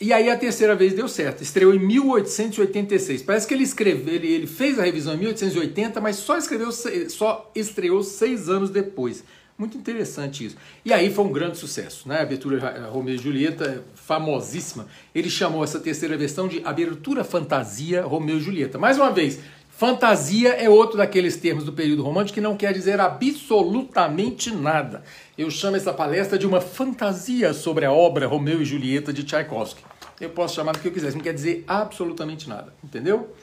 e 0.00 0.12
aí 0.12 0.28
a 0.28 0.36
terceira 0.36 0.74
vez 0.74 0.92
deu 0.92 1.08
certo. 1.08 1.42
Estreou 1.42 1.74
em 1.74 1.78
1886. 1.78 3.22
Parece 3.22 3.46
que 3.46 3.54
ele 3.54 3.62
escreveu, 3.62 4.14
ele, 4.14 4.26
ele 4.26 4.46
fez 4.46 4.78
a 4.78 4.82
revisão 4.82 5.14
em 5.14 5.18
1880, 5.18 6.00
mas 6.00 6.16
só 6.16 6.36
escreveu, 6.36 6.70
só 6.72 7.50
estreou 7.54 8.02
seis 8.02 8.48
anos 8.48 8.70
depois. 8.70 9.24
Muito 9.56 9.78
interessante 9.78 10.46
isso. 10.46 10.56
E 10.84 10.92
aí 10.92 11.14
foi 11.14 11.24
um 11.24 11.32
grande 11.32 11.56
sucesso, 11.58 12.08
né? 12.08 12.18
A 12.18 12.22
abertura 12.22 12.88
Romeu 12.90 13.14
e 13.14 13.18
Julieta, 13.18 13.84
famosíssima. 13.94 14.88
Ele 15.14 15.30
chamou 15.30 15.62
essa 15.62 15.78
terceira 15.78 16.16
versão 16.16 16.48
de 16.48 16.60
Abertura 16.64 17.22
Fantasia 17.22 18.02
Romeu 18.02 18.38
e 18.38 18.40
Julieta. 18.40 18.78
Mais 18.78 18.98
uma 18.98 19.12
vez, 19.12 19.38
fantasia 19.86 20.50
é 20.50 20.68
outro 20.68 20.96
daqueles 20.96 21.36
termos 21.36 21.64
do 21.64 21.72
período 21.72 22.02
romântico 22.02 22.34
que 22.34 22.40
não 22.40 22.56
quer 22.56 22.72
dizer 22.72 23.00
absolutamente 23.00 24.50
nada. 24.50 25.02
Eu 25.36 25.50
chamo 25.50 25.76
essa 25.76 25.92
palestra 25.92 26.38
de 26.38 26.46
uma 26.46 26.60
fantasia 26.60 27.52
sobre 27.52 27.84
a 27.84 27.92
obra 27.92 28.26
Romeu 28.26 28.62
e 28.62 28.64
Julieta 28.64 29.12
de 29.12 29.24
Tchaikovsky 29.24 29.82
eu 30.20 30.30
posso 30.30 30.54
chamar 30.54 30.72
do 30.72 30.78
que 30.78 30.88
eu 30.88 30.92
quiser, 30.92 31.12
não 31.12 31.20
quer 31.20 31.34
dizer 31.34 31.64
absolutamente 31.66 32.48
nada, 32.48 32.72
entendeu? 32.82 33.34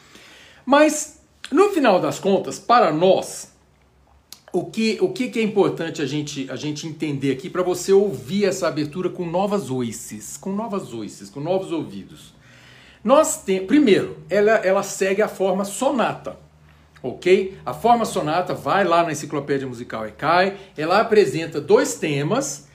Mas, 0.65 1.21
no 1.51 1.69
final 1.69 1.99
das 1.99 2.19
contas, 2.19 2.59
para 2.59 2.91
nós, 2.91 3.51
o 4.53 4.65
que, 4.65 4.97
o 5.01 5.09
que 5.09 5.39
é 5.39 5.43
importante 5.43 6.01
a 6.01 6.05
gente, 6.05 6.49
a 6.49 6.55
gente 6.55 6.87
entender 6.87 7.31
aqui 7.31 7.49
para 7.49 7.63
você 7.63 7.91
ouvir 7.91 8.45
essa 8.45 8.67
abertura 8.67 9.09
com 9.09 9.25
novas 9.25 9.69
oices, 9.69 10.37
com 10.37 10.53
novas 10.53 10.93
oices, 10.93 11.29
com 11.29 11.39
novos 11.39 11.71
ouvidos? 11.71 12.33
Nós 13.03 13.37
tem, 13.37 13.65
primeiro, 13.65 14.17
ela, 14.29 14.51
ela 14.51 14.83
segue 14.83 15.21
a 15.21 15.27
forma 15.27 15.65
sonata. 15.65 16.37
ok? 17.01 17.57
A 17.65 17.73
forma 17.73 18.05
sonata 18.05 18.53
vai 18.53 18.83
lá 18.83 19.03
na 19.03 19.11
enciclopédia 19.11 19.67
musical 19.67 20.07
e 20.07 20.11
cai. 20.11 20.57
Ela 20.77 21.01
apresenta 21.01 21.59
dois 21.59 21.95
temas, 21.95 22.67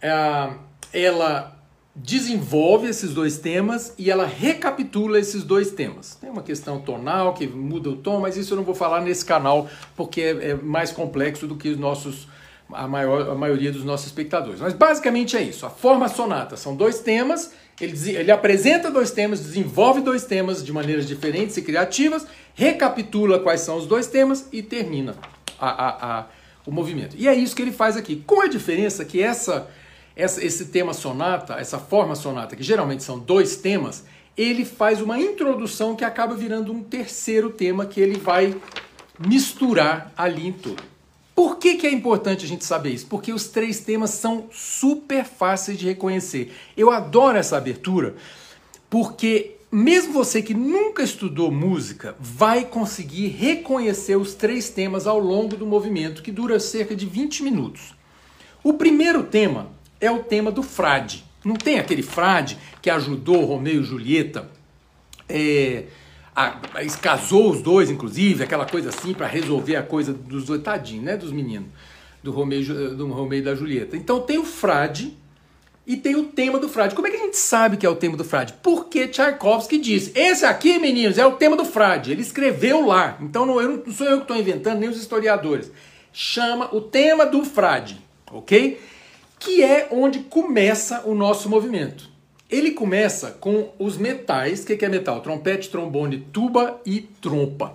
é, 0.00 0.50
ela 0.92 1.58
desenvolve 1.94 2.88
esses 2.88 3.12
dois 3.12 3.36
temas 3.38 3.92
e 3.98 4.10
ela 4.10 4.24
recapitula 4.24 5.18
esses 5.18 5.44
dois 5.44 5.72
temas. 5.72 6.14
Tem 6.14 6.30
uma 6.30 6.42
questão 6.42 6.80
tonal 6.80 7.34
que 7.34 7.46
muda 7.46 7.90
o 7.90 7.96
tom, 7.96 8.20
mas 8.20 8.36
isso 8.36 8.54
eu 8.54 8.56
não 8.56 8.64
vou 8.64 8.74
falar 8.74 9.02
nesse 9.02 9.24
canal 9.24 9.68
porque 9.94 10.22
é, 10.22 10.50
é 10.50 10.54
mais 10.54 10.90
complexo 10.90 11.46
do 11.46 11.56
que 11.56 11.68
os 11.68 11.76
nossos 11.76 12.28
a, 12.72 12.88
maior, 12.88 13.30
a 13.30 13.34
maioria 13.34 13.70
dos 13.70 13.84
nossos 13.84 14.06
espectadores. 14.06 14.60
Mas 14.60 14.72
basicamente 14.72 15.36
é 15.36 15.42
isso. 15.42 15.66
A 15.66 15.70
forma 15.70 16.08
sonata 16.08 16.56
são 16.56 16.74
dois 16.74 17.00
temas. 17.00 17.52
Ele, 17.80 18.10
ele 18.10 18.30
apresenta 18.30 18.90
dois 18.90 19.10
temas, 19.10 19.40
desenvolve 19.40 20.00
dois 20.00 20.24
temas 20.24 20.64
de 20.64 20.72
maneiras 20.72 21.06
diferentes 21.06 21.56
e 21.56 21.62
criativas, 21.62 22.26
recapitula 22.54 23.40
quais 23.40 23.62
são 23.62 23.76
os 23.76 23.86
dois 23.86 24.06
temas 24.06 24.48
e 24.52 24.62
termina 24.62 25.16
a, 25.58 25.68
a, 25.68 26.18
a, 26.18 26.26
o 26.66 26.70
movimento. 26.70 27.16
E 27.18 27.26
é 27.26 27.34
isso 27.34 27.56
que 27.56 27.62
ele 27.62 27.72
faz 27.72 27.96
aqui. 27.96 28.22
Com 28.26 28.40
a 28.40 28.46
diferença 28.46 29.04
que 29.04 29.22
essa 29.22 29.68
essa, 30.14 30.44
esse 30.44 30.66
tema 30.66 30.92
sonata, 30.92 31.54
essa 31.54 31.78
forma 31.78 32.14
sonata, 32.14 32.54
que 32.54 32.62
geralmente 32.62 33.02
são 33.02 33.18
dois 33.18 33.56
temas, 33.56 34.04
ele 34.36 34.64
faz 34.64 35.00
uma 35.00 35.18
introdução 35.18 35.94
que 35.94 36.04
acaba 36.04 36.34
virando 36.34 36.72
um 36.72 36.82
terceiro 36.82 37.50
tema 37.50 37.86
que 37.86 38.00
ele 38.00 38.18
vai 38.18 38.54
misturar 39.18 40.12
ali 40.16 40.46
em 40.48 40.52
tudo. 40.52 40.82
Por 41.42 41.58
que, 41.58 41.74
que 41.74 41.88
é 41.88 41.90
importante 41.90 42.44
a 42.44 42.48
gente 42.48 42.64
saber 42.64 42.90
isso? 42.90 43.08
Porque 43.08 43.32
os 43.32 43.48
três 43.48 43.80
temas 43.80 44.10
são 44.10 44.44
super 44.52 45.24
fáceis 45.24 45.76
de 45.76 45.86
reconhecer. 45.86 46.52
Eu 46.76 46.88
adoro 46.88 47.36
essa 47.36 47.56
abertura, 47.56 48.14
porque 48.88 49.56
mesmo 49.68 50.12
você 50.12 50.40
que 50.40 50.54
nunca 50.54 51.02
estudou 51.02 51.50
música 51.50 52.14
vai 52.20 52.64
conseguir 52.64 53.26
reconhecer 53.26 54.14
os 54.14 54.34
três 54.34 54.70
temas 54.70 55.04
ao 55.04 55.18
longo 55.18 55.56
do 55.56 55.66
movimento, 55.66 56.22
que 56.22 56.30
dura 56.30 56.60
cerca 56.60 56.94
de 56.94 57.06
20 57.06 57.42
minutos. 57.42 57.92
O 58.62 58.74
primeiro 58.74 59.24
tema 59.24 59.72
é 60.00 60.12
o 60.12 60.22
tema 60.22 60.52
do 60.52 60.62
frade. 60.62 61.24
Não 61.44 61.56
tem 61.56 61.80
aquele 61.80 62.04
frade 62.04 62.56
que 62.80 62.88
ajudou 62.88 63.44
Romeu 63.44 63.80
e 63.80 63.84
Julieta, 63.84 64.48
é, 65.28 65.86
a, 66.34 66.58
casou 67.00 67.50
os 67.50 67.62
dois, 67.62 67.90
inclusive, 67.90 68.44
aquela 68.44 68.66
coisa 68.66 68.88
assim, 68.88 69.14
para 69.14 69.26
resolver 69.26 69.76
a 69.76 69.82
coisa 69.82 70.12
dos 70.12 70.46
dois, 70.46 70.62
tadinho, 70.62 71.02
né, 71.02 71.16
dos 71.16 71.32
meninos, 71.32 71.68
do 72.22 72.30
Romeu, 72.30 72.62
do 72.96 73.06
Romeu 73.08 73.38
e 73.38 73.42
da 73.42 73.54
Julieta. 73.54 73.96
Então 73.96 74.20
tem 74.20 74.38
o 74.38 74.44
frade 74.44 75.16
e 75.86 75.96
tem 75.96 76.14
o 76.16 76.24
tema 76.24 76.58
do 76.58 76.68
frade. 76.68 76.94
Como 76.94 77.06
é 77.06 77.10
que 77.10 77.16
a 77.16 77.20
gente 77.20 77.36
sabe 77.36 77.76
que 77.76 77.84
é 77.84 77.88
o 77.88 77.96
tema 77.96 78.16
do 78.16 78.24
frade? 78.24 78.54
Porque 78.62 79.08
Tchaikovsky 79.08 79.78
disse, 79.78 80.12
esse 80.14 80.44
aqui, 80.44 80.78
meninos, 80.78 81.18
é 81.18 81.26
o 81.26 81.32
tema 81.32 81.56
do 81.56 81.64
frade. 81.64 82.12
Ele 82.12 82.22
escreveu 82.22 82.86
lá. 82.86 83.18
Então 83.20 83.44
não, 83.44 83.60
eu, 83.60 83.82
não 83.84 83.92
sou 83.92 84.06
eu 84.06 84.18
que 84.18 84.22
estou 84.22 84.36
inventando, 84.36 84.78
nem 84.78 84.88
os 84.88 84.96
historiadores. 84.96 85.70
Chama 86.12 86.74
o 86.74 86.80
tema 86.80 87.26
do 87.26 87.44
frade, 87.44 88.00
ok? 88.30 88.78
que 89.44 89.62
é 89.62 89.88
onde 89.90 90.20
começa 90.20 91.02
o 91.04 91.14
nosso 91.14 91.48
movimento. 91.48 92.08
Ele 92.52 92.72
começa 92.72 93.30
com 93.30 93.70
os 93.78 93.96
metais. 93.96 94.62
O 94.62 94.66
que 94.66 94.84
é 94.84 94.88
metal? 94.88 95.22
Trompete, 95.22 95.70
trombone, 95.70 96.18
tuba 96.30 96.78
e 96.84 97.00
trompa. 97.00 97.72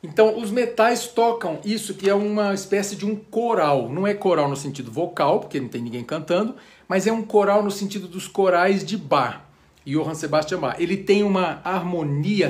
Então, 0.00 0.38
os 0.38 0.52
metais 0.52 1.08
tocam 1.08 1.58
isso 1.64 1.94
que 1.94 2.08
é 2.08 2.14
uma 2.14 2.54
espécie 2.54 2.94
de 2.94 3.04
um 3.04 3.16
coral. 3.16 3.88
Não 3.88 4.06
é 4.06 4.14
coral 4.14 4.48
no 4.48 4.54
sentido 4.54 4.92
vocal, 4.92 5.40
porque 5.40 5.58
não 5.58 5.66
tem 5.66 5.82
ninguém 5.82 6.04
cantando, 6.04 6.54
mas 6.86 7.08
é 7.08 7.12
um 7.12 7.22
coral 7.22 7.64
no 7.64 7.70
sentido 7.72 8.06
dos 8.06 8.28
corais 8.28 8.84
de 8.84 8.96
Bach, 8.96 9.40
Johann 9.84 10.14
Sebastian 10.14 10.60
Bach. 10.60 10.76
Ele 10.78 10.96
tem 10.96 11.24
uma 11.24 11.60
harmonia 11.64 12.48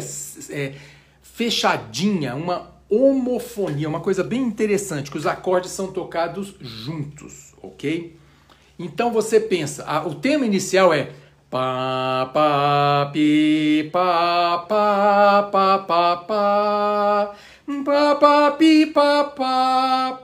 é, 0.51 0.75
fechadinha, 1.23 2.35
uma 2.35 2.71
homofonia, 2.91 3.89
uma 3.89 4.01
coisa 4.01 4.23
bem 4.23 4.43
interessante, 4.43 5.11
que 5.11 5.17
os 5.17 5.27
acordes 5.27 5.71
são 5.71 5.91
tocados 5.91 6.55
juntos, 6.61 7.55
ok? 7.63 8.15
Então 8.79 9.11
você 9.11 9.41
pensa, 9.41 9.85
a, 9.85 10.07
o 10.07 10.17
tema 10.17 10.45
inicial 10.45 10.93
é 10.93 11.11
pá, 11.51 12.31
pá, 12.33 13.11
pi, 13.13 13.91
pá, 13.93 14.65
pá, 14.69 15.49
pá, 15.51 15.79
pá, 15.79 16.17
pá, 16.17 17.33
pá, 17.85 18.15
pá, 18.17 18.51
pi, 18.53 18.87
pá, 18.87 19.25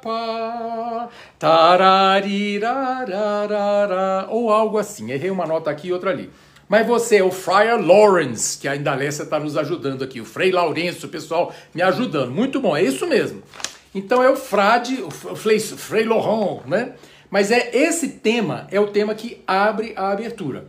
pá, 0.02 1.08
tararirararara, 1.38 4.26
ou 4.30 4.50
algo 4.50 4.78
assim. 4.78 5.10
Errei 5.10 5.30
uma 5.30 5.46
nota 5.46 5.70
aqui 5.70 5.88
e 5.88 5.92
outra 5.92 6.10
ali. 6.10 6.30
Mas 6.68 6.86
você 6.86 7.16
é 7.16 7.22
o 7.22 7.30
Friar 7.30 7.78
Lawrence, 7.78 8.58
que 8.58 8.66
a 8.66 8.74
Indalécia 8.74 9.24
está 9.24 9.38
nos 9.38 9.58
ajudando 9.58 10.02
aqui. 10.02 10.18
O 10.20 10.24
Frei 10.24 10.50
Lourenço, 10.50 11.06
o 11.06 11.10
pessoal 11.10 11.52
me 11.74 11.82
ajudando. 11.82 12.30
Muito 12.30 12.58
bom, 12.60 12.74
é 12.74 12.82
isso 12.82 13.06
mesmo. 13.06 13.42
Então 13.94 14.22
é 14.22 14.30
o 14.30 14.36
frade, 14.36 15.02
o 15.02 15.10
Frei, 15.10 15.60
Frei 15.60 16.04
Laurent, 16.04 16.64
né? 16.66 16.94
Mas 17.30 17.50
é 17.50 17.70
esse 17.74 18.08
tema 18.08 18.66
é 18.70 18.80
o 18.80 18.86
tema 18.86 19.14
que 19.14 19.42
abre 19.46 19.92
a 19.96 20.12
abertura. 20.12 20.66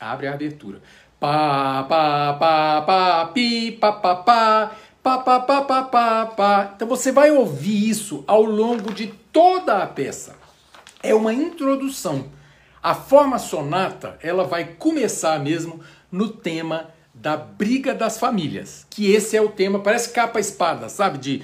Abre 0.00 0.26
a 0.26 0.34
abertura. 0.34 0.80
Pá, 1.18 1.84
pá, 1.88 2.34
pá, 2.34 2.82
pá, 2.82 3.24
pi, 3.32 3.72
pá, 3.72 3.92
pá, 3.92 4.14
pá, 4.14 4.76
pá, 5.02 5.18
pá, 5.18 5.40
pá, 5.40 5.82
pá, 5.82 6.26
pá. 6.26 6.72
Então 6.74 6.86
você 6.86 7.10
vai 7.10 7.30
ouvir 7.30 7.88
isso 7.88 8.24
ao 8.26 8.42
longo 8.42 8.92
de 8.92 9.08
toda 9.32 9.82
a 9.82 9.86
peça. 9.86 10.36
É 11.02 11.14
uma 11.14 11.32
introdução. 11.32 12.26
A 12.82 12.94
forma 12.94 13.38
sonata, 13.38 14.18
ela 14.22 14.44
vai 14.44 14.64
começar 14.64 15.38
mesmo 15.40 15.80
no 16.10 16.28
tema 16.28 16.90
da 17.14 17.36
briga 17.36 17.94
das 17.94 18.18
famílias, 18.18 18.86
que 18.90 19.10
esse 19.10 19.36
é 19.36 19.40
o 19.40 19.48
tema, 19.48 19.80
parece 19.80 20.12
capa 20.12 20.38
espada, 20.38 20.88
sabe, 20.88 21.18
de 21.18 21.42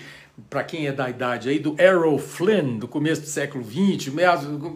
para 0.48 0.62
quem 0.64 0.86
é 0.86 0.92
da 0.92 1.08
idade 1.08 1.48
aí, 1.48 1.58
do 1.58 1.74
Errol 1.80 2.18
Flynn, 2.18 2.78
do 2.78 2.88
começo 2.88 3.22
do 3.22 3.26
século 3.26 3.64
XX, 3.64 4.12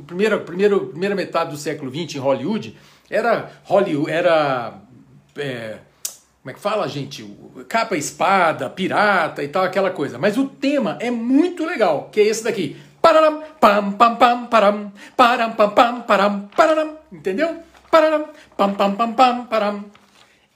primeira, 0.07 0.39
primeira, 0.39 0.79
primeira 0.79 1.15
metade 1.15 1.51
do 1.51 1.57
século 1.57 1.91
XX 1.91 2.17
em 2.17 2.19
Hollywood, 2.19 2.77
era 3.11 3.51
Hollywood, 3.65 4.11
era. 4.11 4.75
É, 5.37 5.79
como 6.43 6.51
é 6.51 6.55
que 6.55 6.61
fala, 6.61 6.89
gente? 6.89 7.25
Capa 7.69 7.97
espada, 7.97 8.71
pirata 8.71 9.43
e 9.43 9.49
tal, 9.49 9.65
aquela 9.65 9.91
coisa. 9.91 10.19
Mas 10.19 10.37
o 10.37 10.47
tema 10.47 10.97
é 11.01 11.11
muito 11.11 11.65
legal, 11.65 12.09
que 12.13 12.21
é 12.21 12.25
esse 12.25 12.45
daqui. 12.45 12.77
Pararam, 13.03 13.43
pam, 13.61 13.93
pam, 13.93 14.17
pam, 14.17 14.47
param, 14.47 14.93
param, 15.17 15.53
pam, 15.53 15.71
pam, 15.71 16.01
param, 16.03 16.49
pararam, 16.57 16.99
entendeu? 17.13 17.63
Pararam, 17.91 18.27
pam, 18.57 18.75
pam, 18.75 18.95
pam, 18.95 19.13
pam, 19.13 19.45
param. 19.47 19.85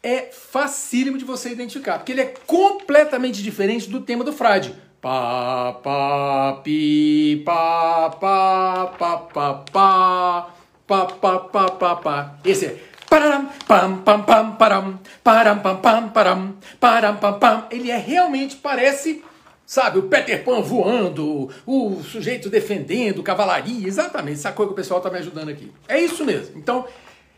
É 0.02 0.30
facílimo 0.32 1.18
de 1.18 1.24
você 1.24 1.50
identificar, 1.50 1.98
porque 1.98 2.12
ele 2.12 2.22
é 2.22 2.34
completamente 2.46 3.42
diferente 3.42 3.88
do 3.88 4.00
tema 4.00 4.24
do 4.24 4.32
frade. 4.32 4.74
Pá, 5.00 5.72
pá, 5.82 6.60
pi, 6.62 7.42
pá, 7.44 8.10
pá, 8.10 8.86
pá, 8.98 9.16
pá, 9.16 9.54
pá, 9.72 10.46
pá, 10.86 11.06
pá, 11.06 11.38
pá, 11.38 11.68
pá, 11.70 11.96
pá. 11.96 12.29
Esse 12.44 12.66
é 12.66 12.90
param, 13.10 13.48
pam, 13.66 13.96
pam, 13.98 14.22
pam, 14.22 14.52
param, 14.52 15.00
param, 15.24 15.58
pam, 15.58 15.76
pam, 15.76 16.08
param, 16.10 16.56
param, 16.78 17.16
pam, 17.16 17.38
pam. 17.40 17.66
Ele 17.72 17.90
é 17.90 17.98
realmente 17.98 18.54
parece, 18.56 19.24
sabe, 19.66 19.98
o 19.98 20.04
Peter 20.04 20.44
Pan 20.44 20.60
voando, 20.60 21.50
o 21.66 22.00
sujeito 22.04 22.48
defendendo, 22.48 23.22
cavalaria, 23.22 23.86
exatamente, 23.86 24.40
coisa 24.42 24.54
que 24.54 24.62
o 24.62 24.74
pessoal 24.74 25.00
está 25.00 25.10
me 25.10 25.18
ajudando 25.18 25.48
aqui. 25.48 25.72
É 25.88 26.00
isso 26.00 26.24
mesmo. 26.24 26.56
Então, 26.56 26.86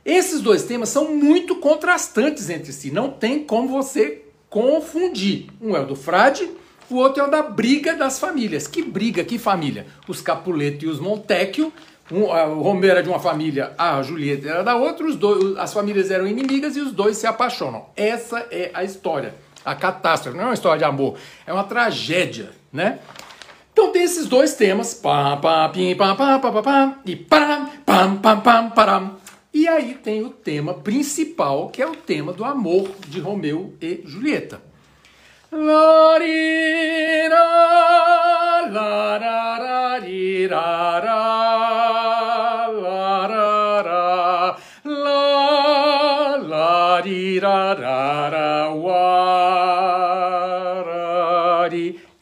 esses 0.04 0.42
dois 0.42 0.64
temas 0.64 0.90
são 0.90 1.14
muito 1.14 1.56
contrastantes 1.56 2.50
entre 2.50 2.70
si, 2.70 2.90
não 2.90 3.10
tem 3.10 3.42
como 3.42 3.68
você 3.68 4.22
confundir. 4.50 5.46
Um 5.58 5.74
é 5.74 5.80
o 5.80 5.86
do 5.86 5.96
frade 5.96 6.50
o 6.92 6.96
outro 6.96 7.22
é 7.22 7.26
o 7.26 7.30
da 7.30 7.42
briga 7.42 7.94
das 7.94 8.18
famílias. 8.18 8.66
Que 8.66 8.82
briga, 8.82 9.24
que 9.24 9.38
família? 9.38 9.86
Os 10.06 10.20
Capuleto 10.20 10.84
e 10.84 10.88
os 10.88 11.00
Montecchio. 11.00 11.72
Um, 12.10 12.24
o 12.24 12.62
Romero 12.62 12.92
era 12.92 13.02
de 13.02 13.08
uma 13.08 13.20
família, 13.20 13.72
a 13.78 14.02
Julieta 14.02 14.48
era 14.48 14.62
da 14.62 14.76
outra, 14.76 15.06
os 15.06 15.16
dois, 15.16 15.56
as 15.56 15.72
famílias 15.72 16.10
eram 16.10 16.26
inimigas 16.26 16.76
e 16.76 16.80
os 16.80 16.92
dois 16.92 17.16
se 17.16 17.26
apaixonam. 17.26 17.86
Essa 17.96 18.46
é 18.50 18.70
a 18.74 18.84
história, 18.84 19.34
a 19.64 19.74
catástrofe. 19.74 20.36
Não 20.36 20.44
é 20.44 20.48
uma 20.48 20.54
história 20.54 20.78
de 20.78 20.84
amor, 20.84 21.16
é 21.46 21.52
uma 21.52 21.64
tragédia, 21.64 22.50
né? 22.72 22.98
Então 23.72 23.90
tem 23.90 24.02
esses 24.02 24.26
dois 24.26 24.54
temas, 24.54 25.00
pim, 25.72 25.94
e. 27.06 27.16
E 29.54 29.68
aí 29.68 29.94
tem 29.94 30.22
o 30.22 30.30
tema 30.30 30.74
principal, 30.74 31.68
que 31.68 31.82
é 31.82 31.86
o 31.86 31.94
tema 31.94 32.32
do 32.32 32.44
amor 32.44 32.90
de 33.06 33.20
Romeu 33.20 33.74
e 33.80 34.02
Julieta. 34.04 34.71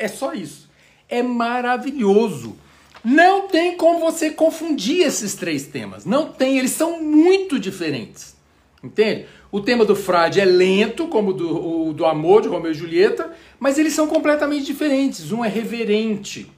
É 0.00 0.08
só 0.08 0.32
isso. 0.32 0.68
É 1.08 1.22
maravilhoso. 1.22 2.56
Não 3.04 3.48
tem 3.48 3.76
como 3.76 4.00
você 4.00 4.30
confundir 4.30 5.06
esses 5.06 5.34
três 5.34 5.66
temas. 5.66 6.04
Não 6.04 6.32
tem, 6.32 6.58
eles 6.58 6.72
são 6.72 7.02
muito 7.02 7.58
diferentes. 7.58 8.34
Entende? 8.82 9.26
O 9.52 9.60
tema 9.60 9.84
do 9.84 9.96
Frade 9.96 10.40
é 10.40 10.44
lento, 10.44 11.08
como 11.08 11.32
do, 11.32 11.88
o 11.88 11.92
do 11.92 12.06
amor 12.06 12.42
de 12.42 12.48
Romeu 12.48 12.70
e 12.70 12.74
Julieta, 12.74 13.32
mas 13.58 13.78
eles 13.78 13.92
são 13.92 14.06
completamente 14.06 14.64
diferentes. 14.64 15.32
Um 15.32 15.44
é 15.44 15.48
reverente, 15.48 16.50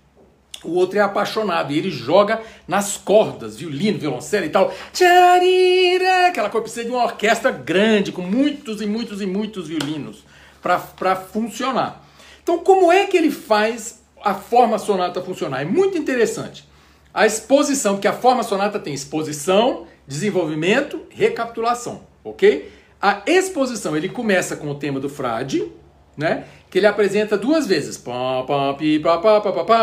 o 0.65 0.75
outro 0.75 0.99
é 0.99 1.03
apaixonado 1.03 1.73
e 1.73 1.79
ele 1.79 1.91
joga 1.91 2.41
nas 2.69 2.97
cordas, 2.97 3.57
violino, 3.57 3.99
violoncelo 3.99 4.45
e 4.45 4.51
tal. 4.51 4.73
Tcharira, 4.93 6.29
aquela 6.29 6.51
coisa 6.51 6.63
precisa 6.63 6.85
de 6.85 6.91
uma 6.91 7.05
orquestra 7.05 7.51
grande, 7.51 8.13
com 8.13 8.23
muitos 8.23 8.81
e 8.81 8.87
muitos 8.87 9.21
e 9.21 9.27
muitos 9.27 9.69
violinos 9.69 10.25
para 10.61 11.17
funcionar. 11.17 12.07
Então, 12.43 12.59
como 12.59 12.93
é 12.93 13.07
que 13.07 13.17
ele 13.17 13.31
faz 13.31 14.03
a 14.23 14.35
forma 14.35 14.79
sonata 14.79 15.21
funcionar? 15.21 15.63
É 15.63 15.65
muito 15.65 15.99
interessante. 15.99 16.69
A 17.13 17.27
exposição, 17.27 17.95
porque 17.95 18.09
a 18.09 18.13
forma 18.13 18.43
sonata 18.43 18.79
tem 18.79 18.95
exposição, 18.95 19.87
desenvolvimento, 20.07 21.03
recapitulação, 21.11 22.03
ok? 22.25 22.71
A 23.03 23.23
exposição, 23.27 23.97
ele 23.97 24.09
começa 24.09 24.55
com 24.55 24.71
o 24.71 24.77
tema 24.77 25.01
do 25.01 25.09
frade, 25.09 25.69
né? 26.17 26.45
Que 26.71 26.79
ele 26.79 26.87
apresenta 26.87 27.37
duas 27.37 27.67
vezes. 27.67 27.99
Pá, 27.99 28.45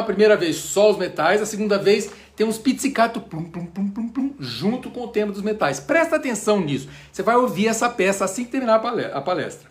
primeira 0.05 0.37
vez 0.37 0.55
só 0.55 0.89
os 0.89 0.97
metais, 0.97 1.41
a 1.41 1.45
segunda 1.45 1.77
vez 1.77 2.09
tem 2.33 2.47
uns 2.47 2.57
pizzicato 2.57 3.19
plum, 3.19 3.43
plum, 3.43 3.65
plum, 3.65 3.89
plum, 3.89 4.07
plum, 4.07 4.33
junto 4.39 4.89
com 4.89 5.01
o 5.01 5.07
tema 5.09 5.33
dos 5.33 5.41
metais. 5.41 5.81
Presta 5.81 6.15
atenção 6.15 6.61
nisso. 6.61 6.87
Você 7.11 7.21
vai 7.21 7.35
ouvir 7.35 7.67
essa 7.67 7.89
peça 7.89 8.23
assim 8.23 8.45
que 8.45 8.51
terminar 8.51 8.75
a 8.75 9.21
palestra. 9.21 9.69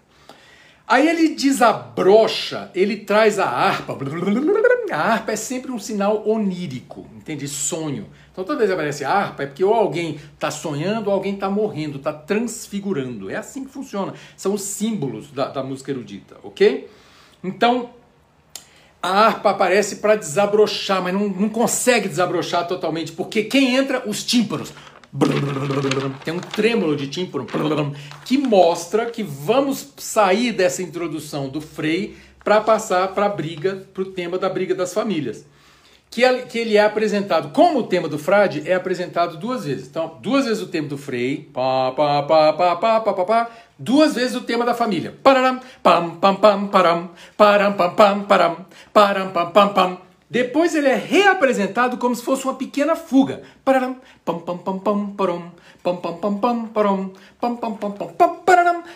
Aí 0.86 1.08
ele 1.08 1.34
desabrocha, 1.34 2.70
ele 2.74 2.98
traz 2.98 3.38
a 3.38 3.46
harpa. 3.46 3.94
A 4.90 5.00
harpa 5.00 5.32
é 5.32 5.36
sempre 5.36 5.70
um 5.70 5.78
sinal 5.78 6.28
onírico, 6.28 7.06
entende? 7.16 7.46
Sonho. 7.46 8.06
Então 8.32 8.44
toda 8.44 8.58
vez 8.58 8.70
que 8.70 8.74
aparece 8.74 9.04
harpa 9.04 9.42
é 9.42 9.46
porque 9.46 9.64
ou 9.64 9.74
alguém 9.74 10.18
está 10.34 10.50
sonhando 10.50 11.08
ou 11.08 11.12
alguém 11.12 11.34
está 11.34 11.50
morrendo, 11.50 11.98
está 11.98 12.12
transfigurando. 12.12 13.30
É 13.30 13.36
assim 13.36 13.64
que 13.64 13.70
funciona. 13.70 14.14
São 14.36 14.54
os 14.54 14.62
símbolos 14.62 15.30
da, 15.30 15.48
da 15.48 15.62
música 15.62 15.90
erudita, 15.90 16.36
ok? 16.42 16.88
Então 17.42 17.90
a 19.02 19.26
harpa 19.26 19.50
aparece 19.50 19.96
para 19.96 20.16
desabrochar, 20.16 21.02
mas 21.02 21.14
não, 21.14 21.28
não 21.28 21.48
consegue 21.48 22.08
desabrochar 22.08 22.66
totalmente, 22.66 23.12
porque 23.12 23.44
quem 23.44 23.76
entra? 23.76 24.08
Os 24.08 24.24
tímpanos. 24.24 24.72
Tem 26.22 26.34
um 26.34 26.38
trêmulo 26.38 26.94
de 26.94 27.06
tímpano 27.06 27.46
que 28.26 28.36
mostra 28.36 29.06
que 29.06 29.22
vamos 29.22 29.94
sair 29.96 30.52
dessa 30.52 30.82
introdução 30.82 31.48
do 31.48 31.62
Frei 31.62 32.14
para 32.42 32.60
passar 32.60 33.08
para 33.08 33.26
a 33.26 33.28
briga, 33.28 33.86
para 33.92 34.02
o 34.02 34.06
tema 34.06 34.38
da 34.38 34.48
briga 34.48 34.74
das 34.74 34.92
famílias. 34.92 35.44
Que, 36.10 36.22
ele 36.58 36.76
é 36.76 36.82
apresentado, 36.82 37.52
como 37.52 37.80
o 37.80 37.82
tema 37.82 38.08
do 38.08 38.18
Frade, 38.18 38.62
é 38.66 38.74
apresentado 38.74 39.36
duas 39.36 39.64
vezes. 39.66 39.88
Então, 39.88 40.16
duas 40.22 40.46
vezes 40.46 40.62
o 40.62 40.66
tema 40.66 40.88
do 40.88 40.96
Frei, 40.96 41.50
pá, 41.52 41.92
pá, 41.94 42.22
pá, 42.22 42.52
pá, 42.52 42.76
pá, 42.76 43.00
pá, 43.00 43.12
pá, 43.12 43.24
pá, 43.24 43.50
duas 43.78 44.14
vezes 44.14 44.34
o 44.34 44.40
tema 44.40 44.64
da 44.64 44.74
família. 44.74 45.14
Pararam, 45.22 45.60
pam, 45.82 46.16
pam, 46.16 46.34
pam, 46.36 46.66
param, 46.68 47.10
param, 47.36 47.72
pam, 47.74 47.94
pam, 47.94 48.20
param, 48.22 48.66
param, 48.92 49.30
pam, 49.30 49.50
pam, 49.50 49.68
pam. 49.68 49.98
Depois 50.30 50.74
ele 50.74 50.88
é 50.88 50.94
reapresentado 50.94 51.96
como 51.98 52.14
se 52.14 52.22
fosse 52.22 52.44
uma 52.44 52.54
pequena 52.54 52.96
fuga. 52.96 53.42
Pararam, 53.64 53.96
pam 54.24 54.40
pam 54.40 54.58
pam 54.58 54.78
pam 54.78 55.06
param, 55.10 55.52
pam 55.82 55.96
pam 55.96 56.16
pam 56.16 56.38
pam 56.38 56.66
param, 56.66 57.12
pam 57.40 57.56
pam 57.56 57.74
pam 57.74 57.92
pam 57.92 58.08
pam 58.08 58.34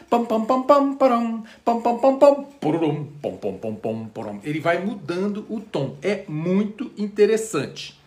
pam 0.09 0.25
pam 0.25 0.45
pam 0.45 0.63
pam 0.63 0.95
param, 0.95 1.45
pam 1.65 1.81
pam 1.81 1.99
pam 1.99 2.19
pam 2.19 2.45
purum, 2.61 3.07
pam 3.21 3.37
pam 3.37 3.55
pam 3.55 3.75
pam 3.75 4.05
param. 4.07 4.41
Ele 4.45 4.61
vai 4.61 4.79
mudando 4.85 5.47
o 5.49 5.61
tom. 5.61 5.97
É 6.03 6.25
muito 6.29 6.91
interessante. 6.97 8.01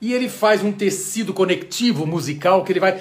E 0.00 0.12
ele 0.12 0.28
faz 0.28 0.62
um 0.62 0.72
tecido 0.72 1.32
conectivo 1.32 2.06
musical 2.06 2.62
que 2.64 2.72
ele 2.72 2.80
vai 2.80 3.00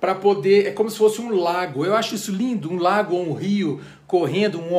para 0.00 0.14
poder, 0.14 0.66
é 0.66 0.70
como 0.70 0.90
se 0.90 0.96
fosse 0.96 1.20
um 1.20 1.34
lago. 1.34 1.84
Eu 1.84 1.94
acho 1.94 2.14
isso 2.14 2.32
lindo, 2.32 2.72
um 2.72 2.78
lago 2.78 3.14
ou 3.14 3.28
um 3.28 3.34
rio 3.34 3.80
correndo 4.06 4.58
um 4.58 4.74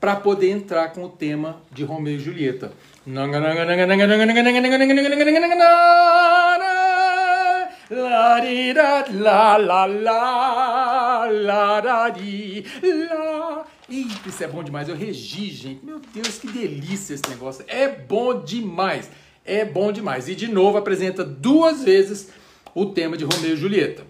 para 0.00 0.16
poder 0.16 0.50
entrar 0.50 0.92
com 0.92 1.04
o 1.04 1.08
tema 1.08 1.60
de 1.70 1.84
Romeu 1.84 2.14
e 2.14 2.18
Julieta. 2.18 2.72
Eita, 13.90 14.28
isso 14.28 14.42
é 14.42 14.46
bom 14.46 14.64
demais. 14.64 14.88
Eu 14.88 14.96
regi, 14.96 15.50
gente. 15.50 15.84
Meu 15.84 16.00
Deus, 16.12 16.38
que 16.38 16.46
delícia 16.46 17.14
esse 17.14 17.28
negócio. 17.28 17.62
É 17.68 17.86
bom 17.88 18.42
demais. 18.42 19.10
É 19.44 19.64
bom 19.64 19.92
demais. 19.92 20.28
E 20.28 20.34
de 20.34 20.48
novo 20.48 20.78
apresenta 20.78 21.22
duas 21.22 21.84
vezes 21.84 22.30
o 22.74 22.86
tema 22.86 23.18
de 23.18 23.24
Romeu 23.24 23.52
e 23.52 23.56
Julieta. 23.56 24.02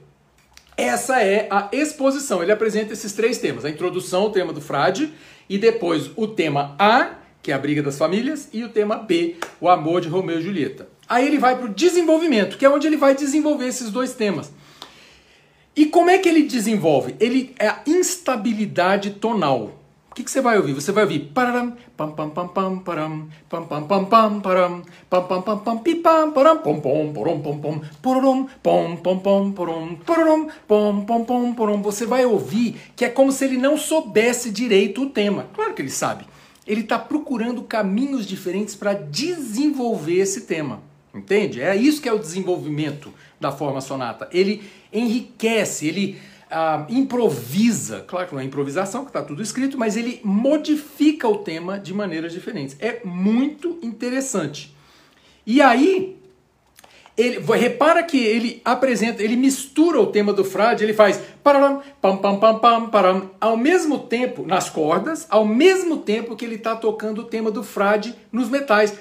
Essa 0.77 1.21
é 1.23 1.49
a 1.51 1.69
exposição. 1.73 2.43
Ele 2.43 2.53
apresenta 2.53 2.93
esses 2.93 3.13
três 3.13 3.39
temas: 3.39 3.65
a 3.65 3.71
introdução, 3.71 4.27
o 4.27 4.31
tema 4.31 4.53
do 4.53 4.61
frade, 4.61 5.13
e 5.49 5.59
depois 5.59 6.11
o 6.17 6.29
tema 6.29 6.77
A, 6.79 7.24
que 7.45 7.53
é 7.53 7.55
a 7.55 7.59
briga 7.59 7.83
das 7.83 7.99
famílias, 7.99 8.49
e 8.55 8.65
o 8.65 8.71
tema 8.71 8.97
B, 8.97 9.37
o 9.61 9.69
amor 9.69 10.01
de 10.01 10.09
Romeu 10.09 10.39
e 10.41 10.43
Julieta. 10.43 10.89
Aí 11.07 11.27
ele 11.27 11.37
vai 11.37 11.55
para 11.55 11.67
o 11.67 11.69
desenvolvimento, 11.69 12.57
que 12.57 12.65
é 12.65 12.71
onde 12.71 12.87
ele 12.87 12.97
vai 12.97 13.15
desenvolver 13.15 13.67
esses 13.67 13.91
dois 13.91 14.15
temas. 14.15 14.51
E 15.77 15.85
como 15.85 16.09
é 16.09 16.17
que 16.17 16.27
ele 16.27 16.45
desenvolve? 16.45 17.15
Ele 17.21 17.55
é 17.59 17.69
a 17.69 17.83
instabilidade 17.87 19.11
tonal. 19.11 19.79
O 20.11 20.15
que, 20.15 20.25
que 20.25 20.31
você 20.31 20.41
vai 20.41 20.57
ouvir? 20.57 20.73
Você 20.73 20.91
vai 20.91 21.05
ouvir 21.05 21.19
pararam, 21.35 21.75
pam 21.95 22.13
pam 22.13 22.31
pam 22.31 22.49
pam 22.49 22.79
param, 22.79 23.29
pam 23.51 23.67
pam 23.67 23.83
pam 23.83 24.05
pam 24.07 24.41
param, 24.41 24.83
pam 25.11 25.23
pam 25.25 25.43
pam 25.43 25.59
pam 25.59 25.79
pipam 25.79 26.31
param, 26.31 26.59
pom 26.59 26.81
pom 26.81 27.13
porom 27.13 27.41
pom 27.41 27.59
pom 27.59 27.81
porom 28.01 28.47
pom 28.63 28.97
pom 28.97 29.19
pom 29.19 29.53
porom 29.53 29.97
porom 29.97 30.49
pom 30.67 31.05
pom 31.05 31.25
pom 31.25 31.53
porom. 31.53 31.83
Você 31.83 32.07
vai 32.07 32.25
ouvir 32.25 32.81
que 32.97 33.05
é 33.05 33.11
como 33.11 33.33
se 33.33 33.45
ele 33.45 33.59
não 33.59 33.77
soubesse 33.77 34.51
direito 34.51 35.03
o 35.03 35.11
tema. 35.11 35.47
Claro 35.53 35.75
que 35.75 35.83
ele 35.83 35.91
sabe. 35.91 36.25
Ele 36.67 36.81
está 36.81 36.99
procurando 36.99 37.63
caminhos 37.63 38.27
diferentes 38.27 38.75
para 38.75 38.95
desenvolver 38.95 40.19
esse 40.19 40.43
tema. 40.43 40.81
Entende? 41.15 41.61
É 41.61 41.77
isso 41.77 42.03
que 42.03 42.09
é 42.09 42.13
o 42.13 42.19
desenvolvimento 42.19 43.13
da 43.41 43.53
forma 43.53 43.81
sonata. 43.81 44.29
Ele 44.33 44.65
enriquece, 44.93 45.87
ele 45.87 46.21
ah, 46.51 46.87
improvisa, 46.89 48.05
claro 48.07 48.29
que 48.29 48.35
não 48.35 48.41
é 48.41 48.45
improvisação, 48.45 49.03
que 49.03 49.11
está 49.11 49.23
tudo 49.23 49.43
escrito, 49.43 49.79
mas 49.79 49.97
ele 49.97 50.21
modifica 50.25 51.29
o 51.29 51.39
tema 51.39 51.79
de 51.79 51.95
maneiras 51.95 52.33
diferentes. 52.33 52.77
É 52.81 53.01
muito 53.05 53.79
interessante. 53.83 54.75
E 55.47 55.61
aí, 55.61 56.17
ele, 57.17 57.39
repara 57.39 58.03
que 58.03 58.19
ele 58.19 58.61
apresenta, 58.65 59.23
ele 59.23 59.37
mistura 59.37 60.01
o 60.01 60.09
tema 60.09 60.33
do 60.33 60.45
frade, 60.45 60.83
ele 60.83 60.93
faz 60.93 61.21
pararam, 61.45 61.81
pam 62.03 62.17
pam 62.17 62.39
pam 62.41 62.59
pam 62.59 62.89
param, 62.89 63.31
ao 63.41 63.57
mesmo 63.57 64.01
tempo 64.01 64.45
nas 64.45 64.69
cordas, 64.69 65.27
ao 65.31 65.45
mesmo 65.45 65.99
tempo 65.99 66.35
que 66.35 66.45
ele 66.45 66.57
está 66.57 66.75
tocando 66.75 67.21
o 67.21 67.25
tema 67.25 67.53
do 67.53 67.63
frade 67.63 68.15
nos 68.33 68.49
metais. 68.49 68.99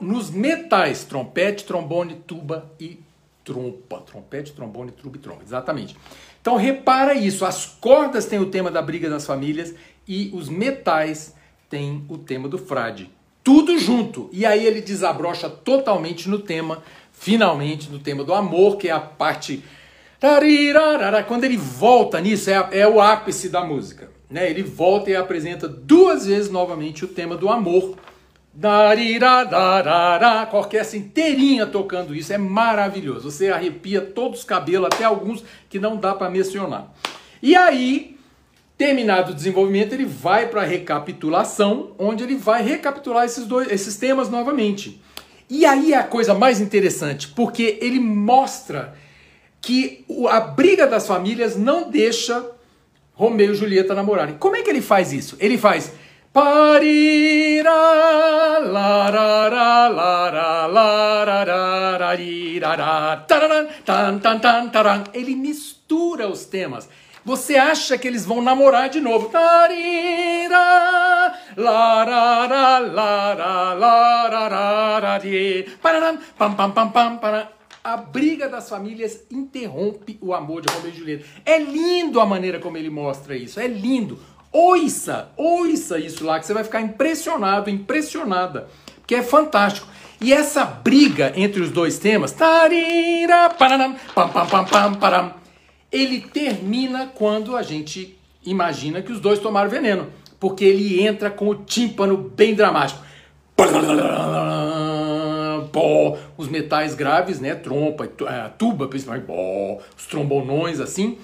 Nos 0.00 0.30
metais, 0.30 1.04
trompete, 1.04 1.64
trombone, 1.64 2.22
tuba 2.26 2.70
e 2.78 3.00
trompa. 3.44 4.02
Trompete, 4.06 4.52
trombone, 4.52 4.92
tuba 4.92 5.16
e 5.16 5.20
trompa, 5.20 5.42
exatamente. 5.42 5.96
Então 6.40 6.56
repara 6.56 7.14
isso, 7.14 7.44
as 7.44 7.66
cordas 7.66 8.26
têm 8.26 8.38
o 8.38 8.50
tema 8.50 8.70
da 8.70 8.80
briga 8.80 9.10
das 9.10 9.26
famílias 9.26 9.74
e 10.06 10.30
os 10.32 10.48
metais 10.48 11.34
têm 11.74 12.04
o 12.08 12.16
tema 12.16 12.48
do 12.48 12.56
frade. 12.56 13.10
Tudo 13.42 13.76
junto. 13.76 14.30
E 14.32 14.46
aí 14.46 14.64
ele 14.64 14.80
desabrocha 14.80 15.50
totalmente 15.50 16.28
no 16.28 16.38
tema, 16.38 16.84
finalmente, 17.10 17.90
no 17.90 17.98
tema 17.98 18.22
do 18.22 18.32
amor, 18.32 18.76
que 18.76 18.88
é 18.88 18.92
a 18.92 19.00
parte. 19.00 19.64
Quando 21.26 21.42
ele 21.42 21.56
volta 21.56 22.20
nisso, 22.20 22.48
é, 22.48 22.68
é 22.70 22.88
o 22.88 23.00
ápice 23.00 23.48
da 23.48 23.64
música. 23.64 24.08
Né? 24.30 24.48
Ele 24.48 24.62
volta 24.62 25.10
e 25.10 25.16
apresenta 25.16 25.66
duas 25.66 26.26
vezes 26.26 26.48
novamente 26.48 27.04
o 27.04 27.08
tema 27.08 27.36
do 27.36 27.48
amor 27.48 27.96
com 30.48 30.56
a 30.56 30.60
orquestra 30.60 30.96
inteirinha 30.96 31.66
tocando 31.66 32.14
isso, 32.14 32.32
é 32.32 32.38
maravilhoso. 32.38 33.32
Você 33.32 33.48
arrepia 33.48 34.00
todos 34.00 34.38
os 34.38 34.44
cabelos, 34.44 34.86
até 34.86 35.02
alguns 35.02 35.42
que 35.68 35.80
não 35.80 35.96
dá 35.96 36.14
para 36.14 36.30
mencionar. 36.30 36.94
E 37.42 37.56
aí, 37.56 38.13
terminado 38.76 39.32
o 39.32 39.34
desenvolvimento, 39.34 39.92
ele 39.92 40.04
vai 40.04 40.48
para 40.48 40.62
a 40.62 40.64
recapitulação, 40.64 41.92
onde 41.98 42.24
ele 42.24 42.36
vai 42.36 42.62
recapitular 42.62 43.24
esses, 43.24 43.46
dois, 43.46 43.70
esses 43.70 43.96
temas 43.96 44.28
novamente. 44.28 45.00
E 45.48 45.64
aí 45.64 45.92
é 45.92 45.98
a 45.98 46.02
coisa 46.02 46.34
mais 46.34 46.60
interessante, 46.60 47.28
porque 47.28 47.78
ele 47.80 48.00
mostra 48.00 48.94
que 49.60 50.04
a 50.28 50.40
briga 50.40 50.86
das 50.86 51.06
famílias 51.06 51.56
não 51.56 51.90
deixa 51.90 52.44
Romeu 53.14 53.52
e 53.52 53.54
Julieta 53.54 53.94
namorarem. 53.94 54.36
Como 54.38 54.56
é 54.56 54.62
que 54.62 54.70
ele 54.70 54.82
faz 54.82 55.12
isso? 55.12 55.36
Ele 55.38 55.56
faz. 55.56 55.92
Ele 65.14 65.36
mistura 65.36 66.28
os 66.28 66.44
temas. 66.44 66.88
Você 67.24 67.56
acha 67.56 67.96
que 67.96 68.06
eles 68.06 68.26
vão 68.26 68.42
namorar 68.42 68.90
de 68.90 69.00
novo. 69.00 69.30
Tarira, 69.30 70.54
larara, 71.56 72.78
larara, 72.78 73.72
larara, 73.72 75.22
pararam, 75.80 76.18
pam, 76.36 76.52
pam, 76.54 76.70
pam, 76.70 76.90
pam, 76.90 77.16
pararam. 77.16 77.48
A 77.82 77.96
briga 77.96 78.48
das 78.48 78.68
famílias 78.68 79.24
interrompe 79.30 80.18
o 80.20 80.34
amor 80.34 80.62
de 80.62 80.72
Romeu 80.72 80.90
e 80.90 80.96
Julieta. 80.96 81.24
É 81.44 81.58
lindo 81.58 82.20
a 82.20 82.26
maneira 82.26 82.58
como 82.58 82.76
ele 82.76 82.90
mostra 82.90 83.36
isso. 83.36 83.58
É 83.58 83.66
lindo. 83.66 84.18
Ouça, 84.52 85.30
ouça 85.36 85.98
isso 85.98 86.24
lá, 86.24 86.38
que 86.38 86.46
você 86.46 86.54
vai 86.54 86.64
ficar 86.64 86.80
impressionado, 86.80 87.68
impressionada. 87.68 88.68
Porque 88.96 89.14
é 89.14 89.22
fantástico. 89.22 89.86
E 90.20 90.32
essa 90.32 90.64
briga 90.64 91.32
entre 91.36 91.60
os 91.60 91.70
dois 91.70 91.98
temas, 91.98 92.32
tarira, 92.32 93.50
pararam, 93.50 93.94
pam, 94.14 94.28
pam, 94.28 94.46
pam, 94.46 94.64
pam, 94.64 94.94
param, 94.94 95.34
ele 95.94 96.20
termina 96.20 97.06
quando 97.06 97.56
a 97.56 97.62
gente 97.62 98.18
imagina 98.44 99.00
que 99.00 99.12
os 99.12 99.20
dois 99.20 99.38
tomaram 99.38 99.70
veneno. 99.70 100.08
Porque 100.40 100.64
ele 100.64 101.00
entra 101.00 101.30
com 101.30 101.48
o 101.48 101.54
tímpano 101.54 102.16
bem 102.16 102.52
dramático. 102.52 103.00
os 106.36 106.48
metais 106.48 106.96
graves, 106.96 107.38
né? 107.38 107.54
Trompa, 107.54 108.04
é, 108.04 108.50
tuba, 108.58 108.88
principalmente, 108.88 109.26
os 109.96 110.06
trombonões 110.06 110.80
assim. 110.80 111.16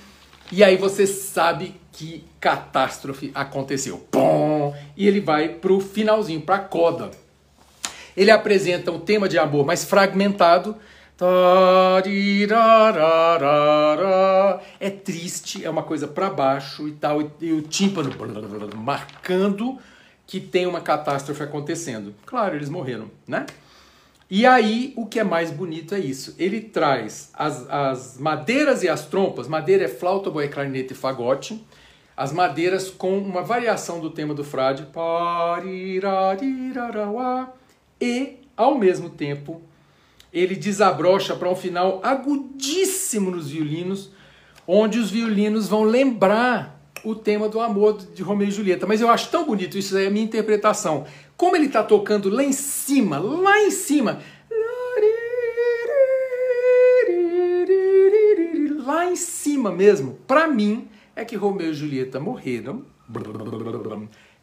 E 0.52 0.62
aí 0.62 0.76
você 0.76 1.04
sabe 1.04 1.74
que 1.92 2.24
catástrofe 2.38 3.33
aconteceu. 3.35 4.06
E 4.96 5.06
ele 5.06 5.20
vai 5.20 5.48
pro 5.48 5.80
finalzinho, 5.80 6.40
pra 6.40 6.61
coda. 6.61 7.11
Ele 8.16 8.30
apresenta 8.30 8.92
um 8.92 9.00
tema 9.00 9.28
de 9.28 9.37
amor 9.37 9.66
mais 9.66 9.85
fragmentado, 9.85 10.76
é 14.78 14.90
triste, 14.90 15.64
é 15.64 15.68
uma 15.68 15.83
coisa 15.83 16.09
para 16.09 16.30
baixo 16.30 16.88
e 16.88 16.92
tal, 16.92 17.30
e 17.40 17.52
o 17.52 17.62
tímpano 17.62 18.11
marcando 18.76 19.78
que 20.26 20.40
tem 20.40 20.66
uma 20.66 20.80
catástrofe 20.80 21.42
acontecendo. 21.42 22.14
Claro, 22.24 22.56
eles 22.56 22.68
morreram, 22.68 23.11
né? 23.26 23.46
E 24.30 24.46
aí, 24.46 24.94
o 24.96 25.06
que 25.06 25.18
é 25.18 25.24
mais 25.24 25.50
bonito 25.50 25.92
é 25.92 25.98
isso. 25.98 26.37
Ele 26.38 26.61
traz 26.61 27.30
as, 27.35 27.68
as 27.68 28.16
madeiras 28.16 28.85
e 28.85 28.88
as 28.88 29.04
trompas. 29.04 29.48
Madeira 29.48 29.85
é 29.85 29.88
flauta, 29.88 30.30
boia, 30.30 30.48
clarinete 30.48 30.92
e 30.92 30.96
fagote. 30.96 31.62
As 32.16 32.33
madeiras 32.33 32.88
com 32.88 33.18
uma 33.18 33.42
variação 33.42 33.98
do 33.98 34.09
tema 34.09 34.33
do 34.33 34.44
frade. 34.44 34.87
E, 38.00 38.38
ao 38.56 38.78
mesmo 38.78 39.11
tempo, 39.11 39.61
ele 40.33 40.55
desabrocha 40.55 41.35
para 41.35 41.51
um 41.51 41.57
final 41.57 42.01
agudíssimo 42.03 43.31
nos 43.31 43.51
violinos, 43.51 44.11
onde 44.66 44.99
os 44.99 45.11
violinos 45.11 45.69
vão 45.69 45.83
lembrar 45.83 46.81
o 47.05 47.14
tema 47.14 47.49
do 47.49 47.61
amor 47.61 47.99
de 47.99 48.23
Romeu 48.23 48.49
e 48.49 48.51
Julieta. 48.51 48.87
Mas 48.87 49.01
eu 49.01 49.09
acho 49.09 49.31
tão 49.31 49.45
bonito, 49.45 49.79
isso 49.79 49.97
é 49.97 50.07
a 50.07 50.11
minha 50.11 50.25
interpretação. 50.25 51.07
Como 51.37 51.57
ele 51.57 51.66
está 51.66 51.83
tocando 51.83 52.29
lá 52.29 52.45
em 52.45 52.53
cima, 52.53 53.19
lá 53.19 53.59
em 53.61 53.71
cima, 53.71 54.21
lá 58.85 59.11
em 59.11 59.16
cima 59.16 59.71
mesmo, 59.73 60.19
para 60.27 60.47
mim 60.47 60.88
é 61.16 61.25
que 61.25 61.37
Romeu 61.37 61.71
e 61.71 61.75
Julieta 61.75 62.21
morreram 62.21 62.85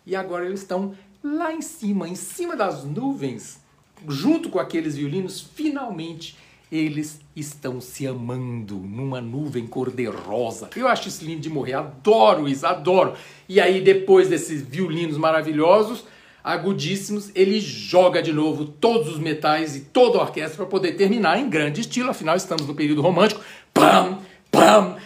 e 0.06 0.16
agora 0.16 0.46
eles 0.46 0.62
estão 0.62 0.94
lá 1.24 1.54
em 1.54 1.62
cima, 1.62 2.08
em 2.08 2.16
cima 2.16 2.56
das 2.56 2.84
nuvens 2.84 3.62
junto 4.08 4.50
com 4.50 4.60
aqueles 4.60 4.96
violinos, 4.96 5.42
finalmente 5.54 6.36
eles 6.72 7.22
estão 7.36 7.80
se 7.80 8.06
amando 8.06 8.76
numa 8.76 9.22
nuvem 9.22 9.66
cor-de-rosa. 9.66 10.70
Eu 10.76 10.88
acho 10.88 11.08
isso 11.08 11.24
lindo 11.24 11.42
de 11.42 11.50
morrer, 11.50 11.74
adoro 11.74 12.48
isso, 12.48 12.66
adoro. 12.66 13.14
E 13.48 13.62
aí, 13.62 13.80
depois 13.80 14.28
desses 14.28 14.62
violinos 14.62 15.18
maravilhosos, 15.18 16.04
agudíssimos, 16.44 17.32
ele 17.34 17.60
joga 17.60 18.22
de 18.22 18.34
novo 18.34 18.66
todos 18.66 19.10
os 19.10 19.20
metais 19.20 19.76
e 19.76 19.82
toda 19.82 20.18
a 20.18 20.24
orquestra 20.24 20.58
para 20.58 20.66
poder 20.66 20.94
terminar 20.94 21.40
em 21.40 21.50
grande 21.50 21.82
estilo, 21.82 22.10
afinal 22.10 22.36
estamos 22.36 22.68
no 22.68 22.76
período 22.76 23.02
romântico. 23.02 23.42
Pam, 23.74 24.20
pam, 24.52 24.98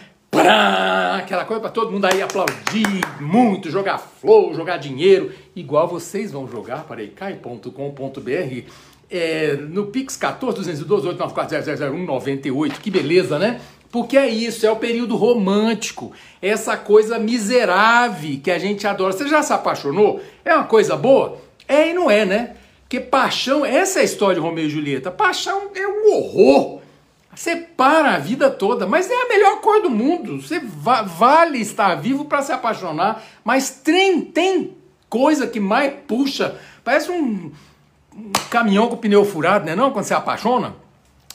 pam, 0.42 1.16
aquela 1.16 1.44
coisa 1.44 1.60
para 1.60 1.70
todo 1.70 1.92
mundo 1.92 2.04
aí 2.04 2.20
aplaudir 2.20 3.00
muito, 3.20 3.70
jogar 3.70 3.98
flow, 3.98 4.54
jogar 4.54 4.76
dinheiro, 4.76 5.32
igual 5.54 5.86
vocês 5.86 6.32
vão 6.32 6.48
jogar 6.48 6.84
para 6.84 7.02
ecai.com.br 7.02 7.70
é, 9.10 9.54
no 9.54 9.86
Pix 9.86 10.16
14 10.16 10.56
212 10.56 11.06
894 11.08 11.96
98. 12.04 12.80
Que 12.80 12.90
beleza, 12.90 13.38
né? 13.38 13.60
Porque 13.90 14.16
é 14.16 14.26
isso, 14.26 14.66
é 14.66 14.70
o 14.70 14.76
período 14.76 15.16
romântico, 15.16 16.12
essa 16.40 16.78
coisa 16.78 17.18
miserável 17.18 18.40
que 18.42 18.50
a 18.50 18.58
gente 18.58 18.86
adora. 18.86 19.12
Você 19.12 19.28
já 19.28 19.42
se 19.42 19.52
apaixonou? 19.52 20.20
É 20.42 20.54
uma 20.54 20.64
coisa 20.64 20.96
boa? 20.96 21.38
É 21.68 21.90
e 21.90 21.92
não 21.92 22.10
é, 22.10 22.24
né? 22.24 22.56
Porque 22.80 22.98
paixão, 23.00 23.66
essa 23.66 23.98
é 23.98 24.02
a 24.02 24.04
história 24.04 24.36
de 24.36 24.40
Romeu 24.40 24.64
e 24.64 24.70
Julieta. 24.70 25.10
Paixão 25.10 25.70
é 25.74 25.86
um 25.86 26.14
horror. 26.14 26.81
Você 27.34 27.56
para 27.56 28.14
a 28.14 28.18
vida 28.18 28.50
toda, 28.50 28.86
mas 28.86 29.10
é 29.10 29.14
a 29.14 29.28
melhor 29.28 29.60
coisa 29.60 29.84
do 29.84 29.90
mundo. 29.90 30.40
Você 30.40 30.60
va 30.60 31.02
vale 31.02 31.58
estar 31.58 31.94
vivo 31.94 32.26
para 32.26 32.42
se 32.42 32.52
apaixonar, 32.52 33.22
mas 33.42 33.70
tem, 33.70 34.20
tem 34.20 34.76
coisa 35.08 35.46
que 35.46 35.58
mais 35.58 35.94
puxa. 36.06 36.58
Parece 36.84 37.10
um, 37.10 37.50
um 38.14 38.32
caminhão 38.50 38.88
com 38.88 38.96
pneu 38.96 39.24
furado, 39.24 39.64
né? 39.64 39.74
Não, 39.74 39.90
quando 39.90 40.04
você 40.04 40.14
apaixona. 40.14 40.74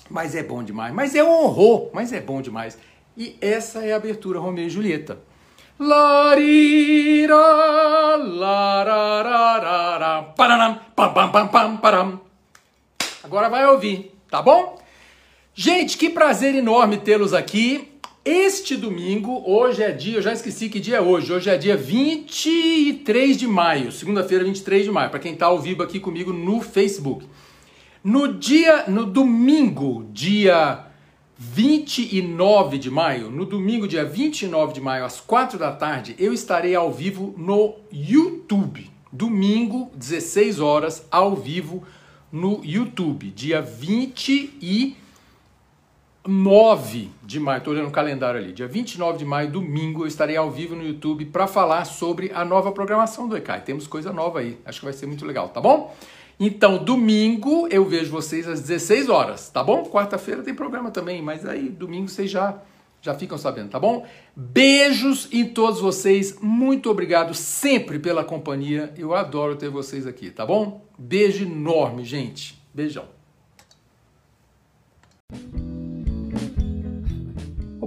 Mas 0.10 0.36
é 0.36 0.44
bom 0.44 0.64
demais. 0.64 0.94
Mas 0.94 1.16
é 1.16 1.24
um 1.24 1.30
horror, 1.30 1.90
mas 1.94 2.14
é 2.14 2.22
bom 2.22 2.42
demais. 2.42 2.78
E 3.18 3.36
essa 3.42 3.84
é 3.84 3.94
a 3.94 3.98
abertura 3.98 4.40
Romeu 4.40 4.68
e 4.68 4.70
Julieta. 4.70 5.18
Larira, 5.80 7.36
larararara, 8.18 10.24
pararam, 10.36 10.80
pam, 10.96 11.14
pam, 11.14 11.48
pam, 11.48 11.78
pam. 11.78 12.20
Agora 13.24 13.50
vai 13.50 13.66
ouvir, 13.68 14.16
tá 14.30 14.42
bom? 14.42 14.80
Gente, 15.60 15.98
que 15.98 16.08
prazer 16.08 16.54
enorme 16.54 16.98
tê-los 16.98 17.34
aqui. 17.34 17.88
Este 18.24 18.78
domingo, 18.78 19.42
hoje 19.44 19.82
é 19.82 19.92
dia, 19.92 20.18
eu 20.18 20.22
já 20.22 20.32
esqueci 20.32 20.70
que 20.70 20.80
dia 20.80 20.98
é 20.98 21.02
hoje. 21.02 21.34
Hoje 21.34 21.50
é 21.50 21.58
dia 21.58 21.76
23 21.76 23.36
de 23.36 23.48
maio, 23.48 23.92
segunda-feira, 23.92 24.44
23 24.44 24.86
de 24.86 24.92
maio, 24.92 25.10
para 25.10 25.20
quem 25.20 25.34
está 25.34 25.48
ao 25.48 25.60
vivo 25.60 25.82
aqui 25.82 26.00
comigo 26.00 26.32
no 26.32 26.62
Facebook. 26.62 27.26
No 28.04 28.36
dia, 28.36 28.84
no 28.88 29.04
domingo, 29.04 30.08
dia 30.14 30.86
29 31.40 32.78
de 32.78 32.92
maio, 32.92 33.32
no 33.32 33.44
domingo, 33.44 33.88
dia 33.88 34.06
29 34.06 34.74
de 34.74 34.80
maio, 34.80 35.06
às 35.06 35.20
4 35.20 35.58
da 35.58 35.72
tarde, 35.72 36.16
eu 36.20 36.34
estarei 36.34 36.76
ao 36.76 36.94
vivo 36.94 37.34
no 37.36 37.74
YouTube. 37.92 38.92
Domingo, 39.12 39.90
16 39.96 40.60
horas, 40.60 41.04
ao 41.10 41.36
vivo 41.36 41.84
no 42.32 42.62
YouTube. 42.64 43.32
Dia 43.32 43.60
29 43.60 45.07
9 46.28 47.10
de 47.24 47.40
maio, 47.40 47.60
estou 47.60 47.74
olhando 47.74 47.88
o 47.88 47.92
calendário 47.92 48.40
ali, 48.40 48.52
dia 48.52 48.68
29 48.68 49.18
de 49.18 49.26
maio, 49.26 49.50
domingo, 49.50 50.04
eu 50.04 50.08
estarei 50.08 50.36
ao 50.36 50.52
vivo 50.52 50.76
no 50.76 50.84
YouTube 50.84 51.26
para 51.26 51.48
falar 51.48 51.86
sobre 51.86 52.32
a 52.34 52.44
nova 52.44 52.72
programação 52.72 53.28
do 53.28 53.38
ECAI. 53.38 53.62
Temos 53.62 53.88
coisa 53.88 54.12
nova 54.12 54.40
aí, 54.40 54.58
acho 54.66 54.80
que 54.80 54.86
vai 54.86 54.94
ser 54.94 55.06
muito 55.06 55.26
legal, 55.26 55.50
tá 55.50 55.62
bom? 55.62 55.96
Então, 56.40 56.84
domingo 56.84 57.68
eu 57.70 57.84
vejo 57.86 58.12
vocês 58.12 58.48
às 58.48 58.62
16 58.62 59.10
horas, 59.10 59.50
tá 59.50 59.64
bom? 59.64 59.84
Quarta-feira 59.86 60.44
tem 60.44 60.54
programa 60.54 60.92
também, 60.92 61.22
mas 61.22 61.46
aí 61.46 61.70
domingo 61.70 62.08
vocês 62.08 62.30
já 62.30 62.62
já 63.02 63.14
ficam 63.14 63.38
sabendo, 63.38 63.70
tá 63.70 63.80
bom? 63.80 64.06
Beijos 64.36 65.30
em 65.32 65.46
todos 65.46 65.80
vocês, 65.80 66.38
muito 66.42 66.90
obrigado 66.90 67.34
sempre 67.34 68.00
pela 68.00 68.24
companhia. 68.24 68.94
Eu 68.98 69.14
adoro 69.14 69.56
ter 69.56 69.70
vocês 69.70 70.06
aqui, 70.06 70.30
tá 70.30 70.46
bom? 70.46 70.86
Beijo 70.98 71.46
enorme, 71.46 72.04
gente. 72.04 72.62
Beijão. 72.74 73.06